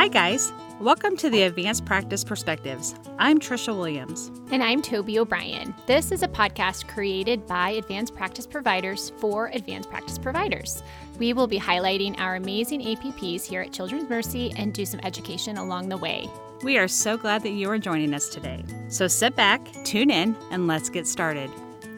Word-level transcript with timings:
Hi, 0.00 0.08
guys. 0.08 0.50
Welcome 0.80 1.14
to 1.18 1.28
the 1.28 1.42
Advanced 1.42 1.84
Practice 1.84 2.24
Perspectives. 2.24 2.94
I'm 3.18 3.38
Trisha 3.38 3.76
Williams. 3.76 4.30
And 4.50 4.62
I'm 4.64 4.80
Toby 4.80 5.18
O'Brien. 5.18 5.74
This 5.84 6.10
is 6.10 6.22
a 6.22 6.28
podcast 6.28 6.88
created 6.88 7.46
by 7.46 7.72
advanced 7.72 8.14
practice 8.14 8.46
providers 8.46 9.12
for 9.18 9.48
advanced 9.48 9.90
practice 9.90 10.16
providers. 10.16 10.82
We 11.18 11.34
will 11.34 11.46
be 11.46 11.60
highlighting 11.60 12.18
our 12.18 12.36
amazing 12.36 12.80
APPs 12.80 13.44
here 13.44 13.60
at 13.60 13.74
Children's 13.74 14.08
Mercy 14.08 14.54
and 14.56 14.72
do 14.72 14.86
some 14.86 15.00
education 15.02 15.58
along 15.58 15.90
the 15.90 15.98
way. 15.98 16.30
We 16.62 16.78
are 16.78 16.88
so 16.88 17.18
glad 17.18 17.42
that 17.42 17.50
you 17.50 17.68
are 17.68 17.78
joining 17.78 18.14
us 18.14 18.30
today. 18.30 18.64
So 18.88 19.06
sit 19.06 19.36
back, 19.36 19.60
tune 19.84 20.10
in, 20.10 20.34
and 20.50 20.66
let's 20.66 20.88
get 20.88 21.06
started. 21.06 21.50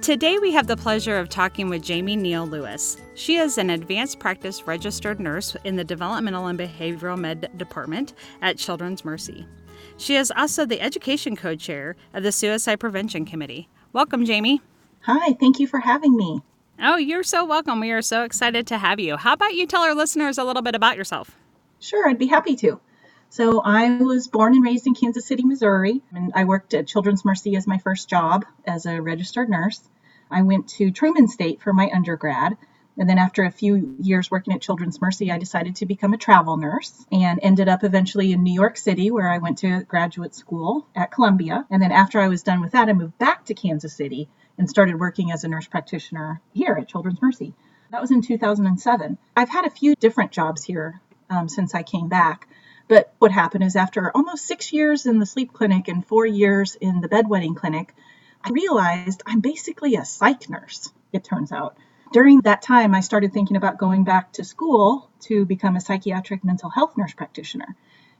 Today, 0.02 0.40
we 0.40 0.50
have 0.50 0.66
the 0.66 0.76
pleasure 0.76 1.16
of 1.16 1.28
talking 1.28 1.68
with 1.68 1.80
Jamie 1.80 2.16
Neal 2.16 2.44
Lewis. 2.44 2.96
She 3.14 3.36
is 3.36 3.56
an 3.56 3.70
advanced 3.70 4.18
practice 4.18 4.66
registered 4.66 5.20
nurse 5.20 5.56
in 5.62 5.76
the 5.76 5.84
Developmental 5.84 6.48
and 6.48 6.58
Behavioral 6.58 7.16
Med 7.16 7.56
Department 7.56 8.12
at 8.40 8.58
Children's 8.58 9.04
Mercy. 9.04 9.46
She 9.98 10.16
is 10.16 10.32
also 10.36 10.66
the 10.66 10.80
Education 10.80 11.36
Co 11.36 11.54
Chair 11.54 11.94
of 12.14 12.24
the 12.24 12.32
Suicide 12.32 12.80
Prevention 12.80 13.24
Committee. 13.24 13.68
Welcome, 13.92 14.24
Jamie. 14.24 14.60
Hi, 15.02 15.34
thank 15.34 15.60
you 15.60 15.68
for 15.68 15.78
having 15.78 16.16
me. 16.16 16.42
Oh, 16.80 16.96
you're 16.96 17.22
so 17.22 17.44
welcome. 17.44 17.78
We 17.78 17.92
are 17.92 18.02
so 18.02 18.24
excited 18.24 18.66
to 18.66 18.78
have 18.78 18.98
you. 18.98 19.16
How 19.16 19.34
about 19.34 19.54
you 19.54 19.68
tell 19.68 19.82
our 19.82 19.94
listeners 19.94 20.36
a 20.36 20.42
little 20.42 20.62
bit 20.62 20.74
about 20.74 20.96
yourself? 20.96 21.36
Sure, 21.78 22.08
I'd 22.08 22.18
be 22.18 22.26
happy 22.26 22.56
to. 22.56 22.80
So, 23.32 23.62
I 23.64 23.96
was 23.96 24.28
born 24.28 24.52
and 24.52 24.62
raised 24.62 24.86
in 24.86 24.92
Kansas 24.92 25.24
City, 25.24 25.42
Missouri, 25.42 26.02
and 26.14 26.32
I 26.34 26.44
worked 26.44 26.74
at 26.74 26.86
Children's 26.86 27.24
Mercy 27.24 27.56
as 27.56 27.66
my 27.66 27.78
first 27.78 28.06
job 28.06 28.44
as 28.66 28.84
a 28.84 29.00
registered 29.00 29.48
nurse. 29.48 29.80
I 30.30 30.42
went 30.42 30.68
to 30.76 30.90
Truman 30.90 31.28
State 31.28 31.62
for 31.62 31.72
my 31.72 31.90
undergrad. 31.94 32.58
And 32.98 33.08
then 33.08 33.16
after 33.16 33.44
a 33.44 33.50
few 33.50 33.96
years 33.98 34.30
working 34.30 34.52
at 34.52 34.60
Children's 34.60 35.00
Mercy, 35.00 35.32
I 35.32 35.38
decided 35.38 35.76
to 35.76 35.86
become 35.86 36.12
a 36.12 36.18
travel 36.18 36.58
nurse 36.58 37.06
and 37.10 37.40
ended 37.42 37.70
up 37.70 37.84
eventually 37.84 38.32
in 38.32 38.42
New 38.42 38.52
York 38.52 38.76
City, 38.76 39.10
where 39.10 39.30
I 39.30 39.38
went 39.38 39.56
to 39.60 39.80
graduate 39.84 40.34
school 40.34 40.86
at 40.94 41.10
Columbia. 41.10 41.64
And 41.70 41.82
then 41.82 41.90
after 41.90 42.20
I 42.20 42.28
was 42.28 42.42
done 42.42 42.60
with 42.60 42.72
that, 42.72 42.90
I 42.90 42.92
moved 42.92 43.16
back 43.16 43.46
to 43.46 43.54
Kansas 43.54 43.96
City 43.96 44.28
and 44.58 44.68
started 44.68 45.00
working 45.00 45.32
as 45.32 45.42
a 45.42 45.48
nurse 45.48 45.66
practitioner 45.66 46.42
here 46.52 46.76
at 46.78 46.88
Children's 46.88 47.22
Mercy. 47.22 47.54
That 47.92 48.02
was 48.02 48.10
in 48.10 48.20
2007. 48.20 49.16
I've 49.34 49.48
had 49.48 49.64
a 49.64 49.70
few 49.70 49.94
different 49.94 50.32
jobs 50.32 50.64
here 50.64 51.00
um, 51.30 51.48
since 51.48 51.74
I 51.74 51.82
came 51.82 52.10
back. 52.10 52.46
But 52.92 53.10
what 53.20 53.32
happened 53.32 53.64
is 53.64 53.74
after 53.74 54.14
almost 54.14 54.44
six 54.44 54.70
years 54.70 55.06
in 55.06 55.18
the 55.18 55.24
sleep 55.24 55.54
clinic 55.54 55.88
and 55.88 56.06
four 56.06 56.26
years 56.26 56.74
in 56.74 57.00
the 57.00 57.08
bedwetting 57.08 57.56
clinic, 57.56 57.94
I 58.44 58.50
realized 58.50 59.22
I'm 59.24 59.40
basically 59.40 59.94
a 59.94 60.04
psych 60.04 60.50
nurse, 60.50 60.92
it 61.10 61.24
turns 61.24 61.52
out. 61.52 61.74
During 62.12 62.42
that 62.42 62.60
time, 62.60 62.94
I 62.94 63.00
started 63.00 63.32
thinking 63.32 63.56
about 63.56 63.78
going 63.78 64.04
back 64.04 64.34
to 64.34 64.44
school 64.44 65.08
to 65.20 65.46
become 65.46 65.74
a 65.74 65.80
psychiatric 65.80 66.44
mental 66.44 66.68
health 66.68 66.98
nurse 66.98 67.14
practitioner. 67.14 67.74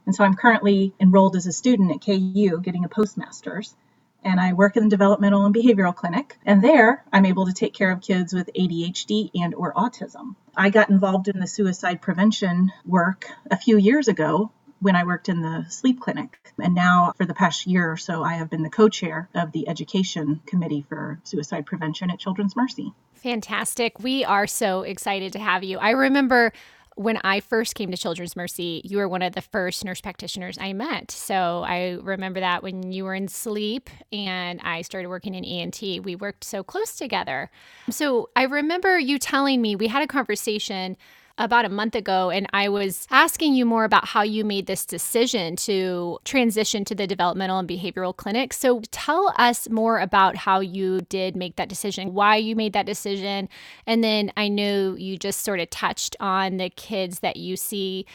And 0.07 0.15
so 0.15 0.23
I'm 0.23 0.33
currently 0.33 0.95
enrolled 0.99 1.35
as 1.35 1.45
a 1.45 1.51
student 1.51 1.91
at 1.91 2.03
KU 2.03 2.59
getting 2.59 2.83
a 2.83 2.89
postmaster's. 2.89 3.75
And 4.23 4.39
I 4.39 4.53
work 4.53 4.75
in 4.75 4.85
the 4.85 4.89
developmental 4.89 5.45
and 5.45 5.53
behavioral 5.53 5.95
clinic. 5.95 6.35
And 6.47 6.63
there, 6.63 7.03
I'm 7.13 7.27
able 7.27 7.45
to 7.45 7.53
take 7.53 7.75
care 7.75 7.91
of 7.91 8.01
kids 8.01 8.33
with 8.33 8.49
ADHD 8.57 9.29
and 9.35 9.53
or 9.53 9.71
autism. 9.75 10.35
I 10.57 10.71
got 10.71 10.89
involved 10.89 11.27
in 11.27 11.39
the 11.39 11.45
suicide 11.45 12.01
prevention 12.01 12.71
work 12.87 13.27
a 13.51 13.57
few 13.57 13.77
years 13.77 14.07
ago 14.07 14.51
when 14.83 14.95
I 14.95 15.05
worked 15.05 15.29
in 15.29 15.41
the 15.41 15.65
sleep 15.69 16.01
clinic. 16.01 16.37
And 16.61 16.75
now, 16.75 17.13
for 17.17 17.25
the 17.25 17.33
past 17.33 17.65
year 17.65 17.91
or 17.91 17.97
so, 17.97 18.23
I 18.23 18.33
have 18.33 18.49
been 18.49 18.63
the 18.63 18.69
co 18.69 18.89
chair 18.89 19.29
of 19.33 19.51
the 19.51 19.67
education 19.67 20.41
committee 20.45 20.85
for 20.87 21.19
suicide 21.23 21.65
prevention 21.65 22.11
at 22.11 22.19
Children's 22.19 22.55
Mercy. 22.55 22.93
Fantastic. 23.15 23.99
We 23.99 24.25
are 24.25 24.45
so 24.45 24.81
excited 24.81 25.33
to 25.33 25.39
have 25.39 25.63
you. 25.63 25.79
I 25.79 25.91
remember 25.91 26.51
when 26.95 27.17
I 27.23 27.39
first 27.39 27.73
came 27.73 27.89
to 27.89 27.97
Children's 27.97 28.35
Mercy, 28.35 28.81
you 28.83 28.97
were 28.97 29.07
one 29.07 29.21
of 29.23 29.33
the 29.33 29.41
first 29.41 29.83
nurse 29.83 30.01
practitioners 30.01 30.57
I 30.59 30.73
met. 30.73 31.09
So 31.09 31.63
I 31.65 31.97
remember 32.01 32.41
that 32.41 32.61
when 32.61 32.91
you 32.91 33.05
were 33.05 33.15
in 33.15 33.27
sleep 33.29 33.89
and 34.11 34.59
I 34.61 34.83
started 34.83 35.07
working 35.07 35.33
in 35.33 35.43
ENT, 35.43 35.81
we 36.03 36.15
worked 36.15 36.43
so 36.43 36.63
close 36.63 36.95
together. 36.95 37.49
So 37.89 38.29
I 38.35 38.43
remember 38.43 38.99
you 38.99 39.17
telling 39.17 39.61
me 39.61 39.75
we 39.75 39.87
had 39.87 40.03
a 40.03 40.07
conversation 40.07 40.97
about 41.37 41.65
a 41.65 41.69
month 41.69 41.95
ago, 41.95 42.29
and 42.29 42.47
I 42.53 42.69
was 42.69 43.07
asking 43.09 43.55
you 43.55 43.65
more 43.65 43.85
about 43.85 44.05
how 44.05 44.21
you 44.21 44.45
made 44.45 44.67
this 44.67 44.85
decision 44.85 45.55
to 45.57 46.19
transition 46.25 46.85
to 46.85 46.95
the 46.95 47.07
developmental 47.07 47.59
and 47.59 47.67
behavioral 47.67 48.15
clinic. 48.15 48.53
So 48.53 48.81
tell 48.91 49.33
us 49.37 49.69
more 49.69 49.99
about 49.99 50.35
how 50.35 50.59
you 50.59 51.01
did 51.01 51.35
make 51.35 51.55
that 51.55 51.69
decision, 51.69 52.13
why 52.13 52.35
you 52.35 52.55
made 52.55 52.73
that 52.73 52.85
decision. 52.85 53.49
And 53.87 54.03
then 54.03 54.31
I 54.37 54.47
know 54.47 54.95
you 54.95 55.17
just 55.17 55.41
sort 55.41 55.59
of 55.59 55.69
touched 55.69 56.15
on 56.19 56.57
the 56.57 56.69
kids 56.69 57.19
that 57.19 57.37
you 57.37 57.55
see 57.55 58.05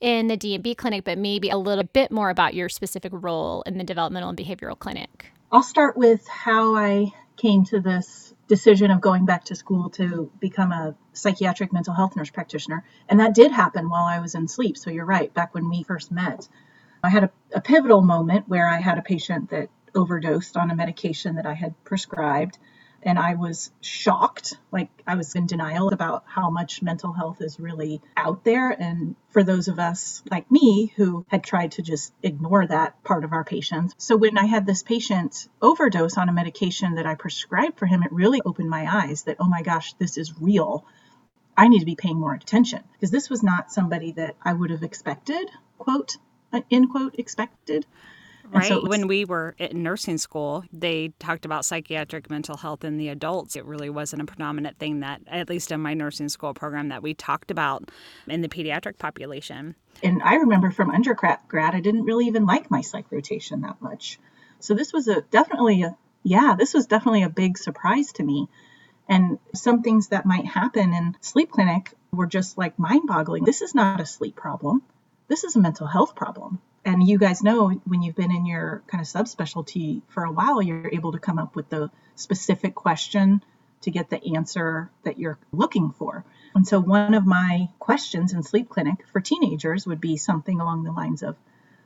in 0.00 0.28
the 0.28 0.36
D&B 0.36 0.76
clinic, 0.76 1.02
but 1.04 1.18
maybe 1.18 1.50
a 1.50 1.56
little 1.56 1.84
bit 1.84 2.12
more 2.12 2.30
about 2.30 2.54
your 2.54 2.68
specific 2.68 3.12
role 3.12 3.62
in 3.62 3.78
the 3.78 3.84
developmental 3.84 4.28
and 4.28 4.38
behavioral 4.38 4.78
clinic. 4.78 5.32
I'll 5.50 5.62
start 5.64 5.96
with 5.96 6.26
how 6.28 6.76
I 6.76 7.12
came 7.36 7.64
to 7.66 7.80
this 7.80 8.34
decision 8.48 8.90
of 8.90 9.00
going 9.00 9.26
back 9.26 9.44
to 9.44 9.54
school 9.54 9.90
to 9.90 10.30
become 10.40 10.72
a 10.72 10.94
psychiatric 11.12 11.72
mental 11.72 11.94
health 11.94 12.16
nurse 12.16 12.30
practitioner. 12.30 12.82
And 13.08 13.20
that 13.20 13.34
did 13.34 13.52
happen 13.52 13.88
while 13.88 14.04
I 14.04 14.18
was 14.18 14.34
in 14.34 14.48
sleep. 14.48 14.76
So 14.76 14.90
you're 14.90 15.04
right, 15.04 15.32
back 15.32 15.54
when 15.54 15.68
we 15.68 15.82
first 15.84 16.10
met. 16.10 16.48
I 17.04 17.10
had 17.10 17.24
a, 17.24 17.30
a 17.54 17.60
pivotal 17.60 18.00
moment 18.00 18.48
where 18.48 18.66
I 18.66 18.80
had 18.80 18.98
a 18.98 19.02
patient 19.02 19.50
that 19.50 19.68
overdosed 19.94 20.56
on 20.56 20.70
a 20.70 20.74
medication 20.74 21.36
that 21.36 21.46
I 21.46 21.54
had 21.54 21.72
prescribed 21.84 22.58
and 23.08 23.18
I 23.18 23.36
was 23.36 23.70
shocked. 23.80 24.58
Like 24.70 24.90
I 25.06 25.14
was 25.14 25.34
in 25.34 25.46
denial 25.46 25.88
about 25.88 26.24
how 26.26 26.50
much 26.50 26.82
mental 26.82 27.14
health 27.14 27.40
is 27.40 27.58
really 27.58 28.02
out 28.18 28.44
there. 28.44 28.70
And 28.70 29.16
for 29.30 29.42
those 29.42 29.68
of 29.68 29.78
us 29.78 30.22
like 30.30 30.50
me 30.50 30.92
who 30.94 31.24
had 31.28 31.42
tried 31.42 31.72
to 31.72 31.82
just 31.82 32.12
ignore 32.22 32.66
that 32.66 33.02
part 33.04 33.24
of 33.24 33.32
our 33.32 33.44
patients. 33.44 33.94
So 33.96 34.18
when 34.18 34.36
I 34.36 34.44
had 34.44 34.66
this 34.66 34.82
patient 34.82 35.48
overdose 35.62 36.18
on 36.18 36.28
a 36.28 36.34
medication 36.34 36.96
that 36.96 37.06
I 37.06 37.14
prescribed 37.14 37.78
for 37.78 37.86
him, 37.86 38.02
it 38.02 38.12
really 38.12 38.42
opened 38.44 38.68
my 38.68 38.86
eyes 38.86 39.22
that, 39.22 39.38
oh 39.40 39.48
my 39.48 39.62
gosh, 39.62 39.94
this 39.94 40.18
is 40.18 40.34
real. 40.38 40.84
I 41.56 41.68
need 41.68 41.80
to 41.80 41.86
be 41.86 41.96
paying 41.96 42.20
more 42.20 42.34
attention 42.34 42.84
because 42.92 43.10
this 43.10 43.30
was 43.30 43.42
not 43.42 43.72
somebody 43.72 44.12
that 44.12 44.36
I 44.42 44.52
would 44.52 44.68
have 44.68 44.82
expected, 44.82 45.48
quote, 45.78 46.18
uh, 46.52 46.60
end 46.70 46.90
quote, 46.90 47.14
expected. 47.18 47.86
Right. 48.50 48.66
So 48.66 48.80
was, 48.80 48.88
when 48.88 49.08
we 49.08 49.24
were 49.24 49.54
in 49.58 49.82
nursing 49.82 50.18
school, 50.18 50.64
they 50.72 51.12
talked 51.18 51.44
about 51.44 51.64
psychiatric 51.64 52.30
mental 52.30 52.56
health 52.56 52.84
in 52.84 52.96
the 52.96 53.08
adults. 53.08 53.56
It 53.56 53.64
really 53.64 53.90
wasn't 53.90 54.22
a 54.22 54.24
predominant 54.24 54.78
thing 54.78 55.00
that, 55.00 55.20
at 55.26 55.48
least 55.48 55.70
in 55.70 55.80
my 55.80 55.94
nursing 55.94 56.28
school 56.28 56.54
program, 56.54 56.88
that 56.88 57.02
we 57.02 57.14
talked 57.14 57.50
about 57.50 57.90
in 58.26 58.40
the 58.40 58.48
pediatric 58.48 58.98
population. 58.98 59.74
And 60.02 60.22
I 60.22 60.36
remember 60.36 60.70
from 60.70 60.90
undergrad, 60.90 61.40
I 61.52 61.80
didn't 61.80 62.04
really 62.04 62.26
even 62.26 62.46
like 62.46 62.70
my 62.70 62.80
psych 62.80 63.06
rotation 63.10 63.62
that 63.62 63.80
much. 63.82 64.18
So 64.60 64.74
this 64.74 64.92
was 64.92 65.08
a 65.08 65.22
definitely 65.22 65.82
a 65.82 65.96
yeah, 66.24 66.56
this 66.58 66.74
was 66.74 66.86
definitely 66.86 67.22
a 67.22 67.30
big 67.30 67.56
surprise 67.58 68.12
to 68.14 68.22
me. 68.22 68.48
And 69.08 69.38
some 69.54 69.82
things 69.82 70.08
that 70.08 70.26
might 70.26 70.44
happen 70.44 70.92
in 70.92 71.16
sleep 71.20 71.50
clinic 71.50 71.94
were 72.12 72.26
just 72.26 72.58
like 72.58 72.78
mind 72.78 73.06
boggling. 73.06 73.44
This 73.44 73.62
is 73.62 73.74
not 73.74 74.00
a 74.00 74.06
sleep 74.06 74.36
problem. 74.36 74.82
This 75.28 75.44
is 75.44 75.56
a 75.56 75.60
mental 75.60 75.86
health 75.86 76.14
problem 76.14 76.60
and 76.84 77.06
you 77.06 77.18
guys 77.18 77.42
know 77.42 77.70
when 77.84 78.02
you've 78.02 78.16
been 78.16 78.34
in 78.34 78.46
your 78.46 78.82
kind 78.86 79.00
of 79.00 79.06
subspecialty 79.06 80.02
for 80.08 80.24
a 80.24 80.32
while, 80.32 80.62
you're 80.62 80.90
able 80.92 81.12
to 81.12 81.18
come 81.18 81.38
up 81.38 81.54
with 81.54 81.68
the 81.68 81.90
specific 82.14 82.74
question 82.74 83.42
to 83.82 83.90
get 83.90 84.10
the 84.10 84.34
answer 84.34 84.90
that 85.04 85.18
you're 85.18 85.38
looking 85.52 85.92
for. 85.92 86.24
And 86.54 86.66
so, 86.66 86.80
one 86.80 87.14
of 87.14 87.26
my 87.26 87.68
questions 87.78 88.32
in 88.32 88.42
sleep 88.42 88.68
clinic 88.68 89.06
for 89.12 89.20
teenagers 89.20 89.86
would 89.86 90.00
be 90.00 90.16
something 90.16 90.60
along 90.60 90.84
the 90.84 90.92
lines 90.92 91.22
of, 91.22 91.36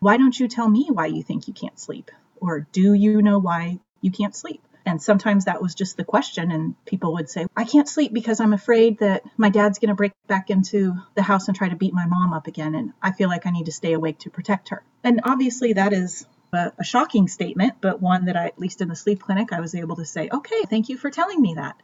Why 0.00 0.16
don't 0.16 0.38
you 0.38 0.48
tell 0.48 0.68
me 0.68 0.88
why 0.90 1.06
you 1.06 1.22
think 1.22 1.48
you 1.48 1.54
can't 1.54 1.78
sleep? 1.78 2.10
Or 2.40 2.66
do 2.72 2.94
you 2.94 3.22
know 3.22 3.38
why 3.38 3.78
you 4.00 4.10
can't 4.10 4.34
sleep? 4.34 4.62
And 4.84 5.00
sometimes 5.00 5.44
that 5.44 5.62
was 5.62 5.74
just 5.74 5.96
the 5.96 6.04
question, 6.04 6.50
and 6.50 6.74
people 6.84 7.14
would 7.14 7.30
say, 7.30 7.46
I 7.56 7.64
can't 7.64 7.88
sleep 7.88 8.12
because 8.12 8.40
I'm 8.40 8.52
afraid 8.52 8.98
that 8.98 9.22
my 9.36 9.48
dad's 9.48 9.78
going 9.78 9.90
to 9.90 9.94
break 9.94 10.12
back 10.26 10.50
into 10.50 10.94
the 11.14 11.22
house 11.22 11.48
and 11.48 11.56
try 11.56 11.68
to 11.68 11.76
beat 11.76 11.94
my 11.94 12.06
mom 12.06 12.32
up 12.32 12.46
again, 12.46 12.74
and 12.74 12.92
I 13.00 13.12
feel 13.12 13.28
like 13.28 13.46
I 13.46 13.50
need 13.50 13.66
to 13.66 13.72
stay 13.72 13.92
awake 13.92 14.18
to 14.20 14.30
protect 14.30 14.70
her. 14.70 14.82
And 15.04 15.20
obviously, 15.24 15.74
that 15.74 15.92
is 15.92 16.26
a, 16.52 16.72
a 16.78 16.84
shocking 16.84 17.28
statement, 17.28 17.74
but 17.80 18.02
one 18.02 18.26
that 18.26 18.36
I, 18.36 18.46
at 18.46 18.58
least 18.58 18.80
in 18.80 18.88
the 18.88 18.96
sleep 18.96 19.20
clinic, 19.20 19.52
I 19.52 19.60
was 19.60 19.74
able 19.74 19.96
to 19.96 20.04
say, 20.04 20.28
okay, 20.32 20.62
thank 20.68 20.88
you 20.88 20.96
for 20.96 21.10
telling 21.10 21.40
me 21.40 21.54
that. 21.54 21.76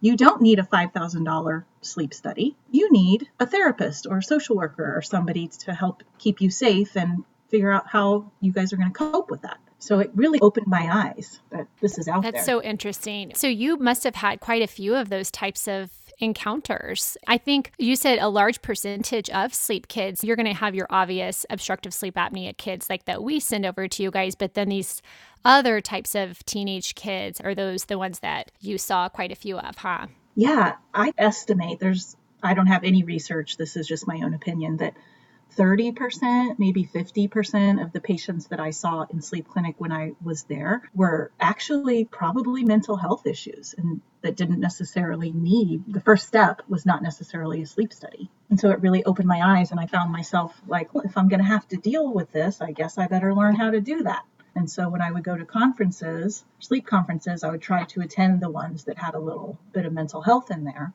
You 0.00 0.16
don't 0.16 0.42
need 0.42 0.58
a 0.58 0.62
$5,000 0.62 1.64
sleep 1.80 2.12
study. 2.12 2.56
You 2.70 2.92
need 2.92 3.28
a 3.40 3.46
therapist 3.46 4.06
or 4.06 4.18
a 4.18 4.22
social 4.22 4.56
worker 4.56 4.94
or 4.96 5.02
somebody 5.02 5.48
to 5.60 5.72
help 5.72 6.02
keep 6.18 6.40
you 6.40 6.50
safe 6.50 6.96
and 6.96 7.24
figure 7.48 7.72
out 7.72 7.86
how 7.88 8.30
you 8.40 8.52
guys 8.52 8.72
are 8.72 8.76
going 8.76 8.92
to 8.92 8.98
cope 8.98 9.30
with 9.30 9.42
that. 9.42 9.58
So 9.78 9.98
it 9.98 10.10
really 10.14 10.40
opened 10.40 10.66
my 10.66 11.12
eyes 11.14 11.40
that 11.50 11.66
this 11.80 11.98
is 11.98 12.08
out 12.08 12.22
That's 12.22 12.32
there. 12.32 12.32
That's 12.32 12.46
so 12.46 12.62
interesting. 12.62 13.32
So 13.34 13.46
you 13.46 13.76
must 13.76 14.04
have 14.04 14.14
had 14.14 14.40
quite 14.40 14.62
a 14.62 14.66
few 14.66 14.94
of 14.94 15.10
those 15.10 15.30
types 15.30 15.68
of 15.68 15.90
encounters. 16.18 17.16
I 17.26 17.38
think 17.38 17.72
you 17.78 17.94
said 17.94 18.18
a 18.18 18.28
large 18.28 18.62
percentage 18.62 19.28
of 19.30 19.54
sleep 19.54 19.88
kids, 19.88 20.24
you're 20.24 20.36
going 20.36 20.46
to 20.46 20.54
have 20.54 20.74
your 20.74 20.86
obvious 20.88 21.44
obstructive 21.50 21.92
sleep 21.92 22.14
apnea 22.14 22.56
kids 22.56 22.88
like 22.88 23.04
that 23.04 23.22
we 23.22 23.38
send 23.38 23.66
over 23.66 23.86
to 23.86 24.02
you 24.02 24.10
guys, 24.10 24.34
but 24.34 24.54
then 24.54 24.70
these 24.70 25.02
other 25.44 25.80
types 25.80 26.14
of 26.14 26.44
teenage 26.46 26.94
kids 26.94 27.40
are 27.40 27.54
those 27.54 27.84
the 27.84 27.98
ones 27.98 28.20
that 28.20 28.50
you 28.60 28.78
saw 28.78 29.08
quite 29.08 29.30
a 29.30 29.36
few 29.36 29.58
of, 29.58 29.76
huh? 29.76 30.06
Yeah, 30.34 30.76
I 30.94 31.12
estimate 31.18 31.80
there's 31.80 32.16
I 32.42 32.54
don't 32.54 32.66
have 32.66 32.84
any 32.84 33.02
research, 33.02 33.56
this 33.56 33.76
is 33.76 33.86
just 33.86 34.06
my 34.06 34.20
own 34.22 34.32
opinion 34.32 34.78
that 34.78 34.94
30%, 35.56 36.58
maybe 36.58 36.84
50% 36.84 37.82
of 37.82 37.92
the 37.92 38.00
patients 38.00 38.48
that 38.48 38.60
I 38.60 38.70
saw 38.70 39.06
in 39.10 39.22
sleep 39.22 39.48
clinic 39.48 39.76
when 39.78 39.92
I 39.92 40.12
was 40.22 40.44
there 40.44 40.82
were 40.94 41.30
actually 41.40 42.04
probably 42.04 42.64
mental 42.64 42.96
health 42.96 43.26
issues 43.26 43.74
and 43.76 44.00
that 44.22 44.36
didn't 44.36 44.60
necessarily 44.60 45.30
need 45.30 45.84
the 45.86 46.00
first 46.00 46.26
step 46.26 46.62
was 46.68 46.84
not 46.84 47.02
necessarily 47.02 47.62
a 47.62 47.66
sleep 47.66 47.92
study. 47.92 48.28
And 48.50 48.58
so 48.58 48.70
it 48.70 48.80
really 48.80 49.04
opened 49.04 49.28
my 49.28 49.58
eyes 49.58 49.70
and 49.70 49.80
I 49.80 49.86
found 49.86 50.12
myself 50.12 50.60
like, 50.66 50.92
well, 50.92 51.04
if 51.04 51.16
I'm 51.16 51.28
going 51.28 51.40
to 51.40 51.46
have 51.46 51.66
to 51.68 51.76
deal 51.76 52.12
with 52.12 52.32
this, 52.32 52.60
I 52.60 52.72
guess 52.72 52.98
I 52.98 53.06
better 53.06 53.34
learn 53.34 53.54
how 53.54 53.70
to 53.70 53.80
do 53.80 54.02
that. 54.02 54.24
And 54.54 54.70
so 54.70 54.88
when 54.88 55.02
I 55.02 55.10
would 55.10 55.24
go 55.24 55.36
to 55.36 55.44
conferences, 55.44 56.44
sleep 56.60 56.86
conferences, 56.86 57.44
I 57.44 57.50
would 57.50 57.62
try 57.62 57.84
to 57.84 58.00
attend 58.00 58.40
the 58.40 58.50
ones 58.50 58.84
that 58.84 58.98
had 58.98 59.14
a 59.14 59.18
little 59.18 59.58
bit 59.72 59.86
of 59.86 59.92
mental 59.92 60.22
health 60.22 60.50
in 60.50 60.64
there 60.64 60.92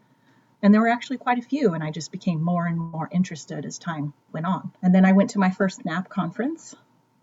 and 0.61 0.73
there 0.73 0.81
were 0.81 0.89
actually 0.89 1.17
quite 1.17 1.39
a 1.39 1.43
few, 1.43 1.73
and 1.73 1.83
I 1.83 1.91
just 1.91 2.11
became 2.11 2.41
more 2.41 2.65
and 2.65 2.77
more 2.77 3.09
interested 3.11 3.65
as 3.65 3.79
time 3.79 4.13
went 4.31 4.45
on. 4.45 4.71
And 4.81 4.93
then 4.93 5.05
I 5.05 5.13
went 5.13 5.31
to 5.31 5.39
my 5.39 5.49
first 5.49 5.83
NAP 5.85 6.09
conference. 6.09 6.75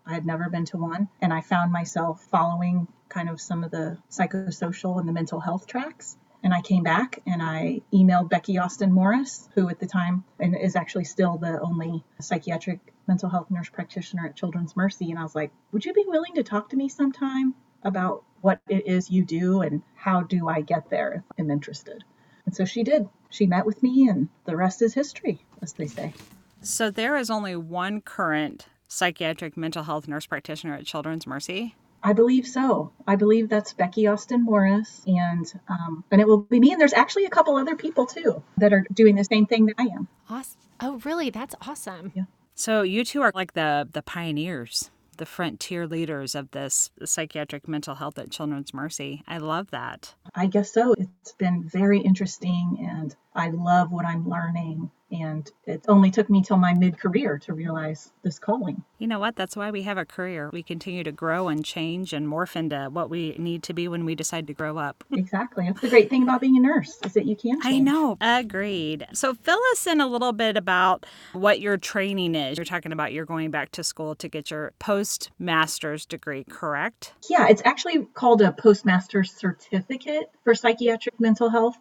I 0.05 0.13
had 0.13 0.25
never 0.25 0.49
been 0.49 0.65
to 0.65 0.77
one, 0.77 1.07
and 1.21 1.31
I 1.31 1.41
found 1.41 1.71
myself 1.71 2.21
following 2.31 2.87
kind 3.07 3.29
of 3.29 3.39
some 3.39 3.63
of 3.63 3.71
the 3.71 3.97
psychosocial 4.09 4.99
and 4.99 5.07
the 5.07 5.13
mental 5.13 5.39
health 5.39 5.67
tracks. 5.67 6.17
And 6.41 6.53
I 6.53 6.61
came 6.61 6.83
back 6.83 7.21
and 7.27 7.41
I 7.41 7.81
emailed 7.93 8.29
Becky 8.29 8.57
Austin 8.57 8.93
Morris, 8.93 9.49
who 9.55 9.67
at 9.69 9.79
the 9.79 9.87
time 9.87 10.23
and 10.39 10.55
is 10.55 10.75
actually 10.75 11.03
still 11.03 11.37
the 11.37 11.59
only 11.59 12.03
psychiatric 12.21 12.79
mental 13.07 13.29
health 13.29 13.51
nurse 13.51 13.69
practitioner 13.69 14.25
at 14.25 14.37
Children's 14.37 14.77
Mercy. 14.77 15.09
And 15.09 15.19
I 15.19 15.23
was 15.23 15.35
like, 15.35 15.51
Would 15.73 15.83
you 15.83 15.93
be 15.93 16.05
willing 16.07 16.35
to 16.35 16.43
talk 16.43 16.69
to 16.69 16.77
me 16.77 16.87
sometime 16.87 17.55
about 17.83 18.23
what 18.41 18.61
it 18.69 18.87
is 18.87 19.09
you 19.09 19.25
do 19.25 19.61
and 19.61 19.81
how 19.95 20.21
do 20.21 20.47
I 20.47 20.61
get 20.61 20.89
there 20.89 21.25
if 21.29 21.39
I'm 21.39 21.51
interested? 21.51 22.05
And 22.45 22.55
so 22.55 22.63
she 22.63 22.83
did. 22.83 23.09
She 23.29 23.45
met 23.45 23.65
with 23.65 23.83
me, 23.83 24.07
and 24.09 24.29
the 24.45 24.55
rest 24.55 24.81
is 24.81 24.93
history, 24.93 25.45
as 25.61 25.73
they 25.73 25.87
say. 25.87 26.13
So 26.61 26.89
there 26.89 27.15
is 27.15 27.29
only 27.29 27.55
one 27.55 28.01
current 28.01 28.67
psychiatric 28.87 29.55
mental 29.55 29.83
health 29.83 30.07
nurse 30.07 30.25
practitioner 30.25 30.73
at 30.73 30.85
Children's 30.85 31.27
Mercy. 31.27 31.75
I 32.01 32.13
believe 32.13 32.47
so. 32.47 32.91
I 33.05 33.15
believe 33.15 33.49
that's 33.49 33.73
Becky 33.73 34.07
Austin 34.07 34.43
Morris, 34.43 35.01
and 35.05 35.51
um, 35.67 36.03
and 36.11 36.21
it 36.21 36.27
will 36.27 36.39
be 36.39 36.59
me. 36.59 36.71
And 36.71 36.79
there's 36.79 36.93
actually 36.93 37.25
a 37.25 37.29
couple 37.29 37.57
other 37.57 37.75
people 37.75 38.05
too 38.05 38.41
that 38.57 38.73
are 38.73 38.85
doing 38.93 39.15
the 39.15 39.25
same 39.25 39.45
thing 39.45 39.65
that 39.67 39.75
I 39.77 39.83
am. 39.83 40.07
Awesome. 40.29 40.59
Oh, 40.79 40.99
really? 41.03 41.29
That's 41.29 41.55
awesome. 41.67 42.13
Yeah. 42.15 42.23
So 42.55 42.83
you 42.83 43.03
two 43.03 43.21
are 43.21 43.31
like 43.35 43.53
the 43.53 43.87
the 43.91 44.01
pioneers 44.01 44.91
the 45.19 45.25
frontier 45.25 45.85
leaders 45.85 46.33
of 46.33 46.49
this 46.51 46.89
psychiatric 47.05 47.67
mental 47.67 47.95
health 47.95 48.17
at 48.17 48.31
Children's 48.31 48.73
Mercy. 48.73 49.21
I 49.27 49.37
love 49.37 49.69
that. 49.71 50.15
I 50.33 50.47
guess 50.47 50.73
so. 50.73 50.95
It's 50.97 51.33
been 51.33 51.63
very 51.63 51.99
interesting 51.99 52.87
and 52.89 53.15
I 53.35 53.49
love 53.49 53.91
what 53.91 54.05
I'm 54.05 54.27
learning. 54.27 54.89
And 55.11 55.49
it 55.65 55.85
only 55.87 56.11
took 56.11 56.29
me 56.29 56.43
till 56.43 56.57
my 56.57 56.73
mid 56.73 56.99
career 56.99 57.39
to 57.39 57.53
realize 57.53 58.11
this 58.23 58.37
calling. 58.37 58.83
You 58.99 59.07
know 59.07 59.19
what? 59.19 59.35
That's 59.35 59.55
why 59.55 59.71
we 59.71 59.83
have 59.83 59.97
a 59.97 60.05
career. 60.05 60.49
We 60.51 60.61
continue 60.61 61.03
to 61.03 61.11
grow 61.11 61.47
and 61.47 61.65
change 61.65 62.13
and 62.13 62.27
morph 62.27 62.55
into 62.55 62.89
what 62.91 63.09
we 63.09 63.35
need 63.39 63.63
to 63.63 63.73
be 63.73 63.87
when 63.87 64.05
we 64.05 64.13
decide 64.13 64.45
to 64.47 64.53
grow 64.53 64.77
up. 64.77 65.03
exactly. 65.11 65.65
That's 65.65 65.81
the 65.81 65.89
great 65.89 66.09
thing 66.09 66.23
about 66.23 66.41
being 66.41 66.57
a 66.57 66.59
nurse 66.59 66.99
is 67.03 67.13
that 67.13 67.25
you 67.25 67.35
can. 67.35 67.61
Change. 67.61 67.75
I 67.75 67.79
know. 67.79 68.17
Agreed. 68.21 69.07
So 69.13 69.33
fill 69.33 69.59
us 69.71 69.87
in 69.87 69.99
a 69.99 70.07
little 70.07 70.33
bit 70.33 70.57
about 70.57 71.05
what 71.33 71.59
your 71.59 71.77
training 71.77 72.35
is. 72.35 72.57
You're 72.57 72.65
talking 72.65 72.91
about 72.91 73.13
you're 73.13 73.25
going 73.25 73.51
back 73.51 73.71
to 73.71 73.83
school 73.83 74.15
to 74.15 74.27
get 74.27 74.51
your 74.51 74.73
post 74.79 75.31
master's 75.39 76.05
degree, 76.05 76.43
correct? 76.43 77.13
Yeah, 77.29 77.47
it's 77.49 77.61
actually 77.65 78.05
called 78.13 78.41
a 78.41 78.51
postmaster's 78.51 79.31
certificate 79.31 80.29
for 80.43 80.53
psychiatric 80.53 81.19
mental 81.19 81.49
health 81.49 81.77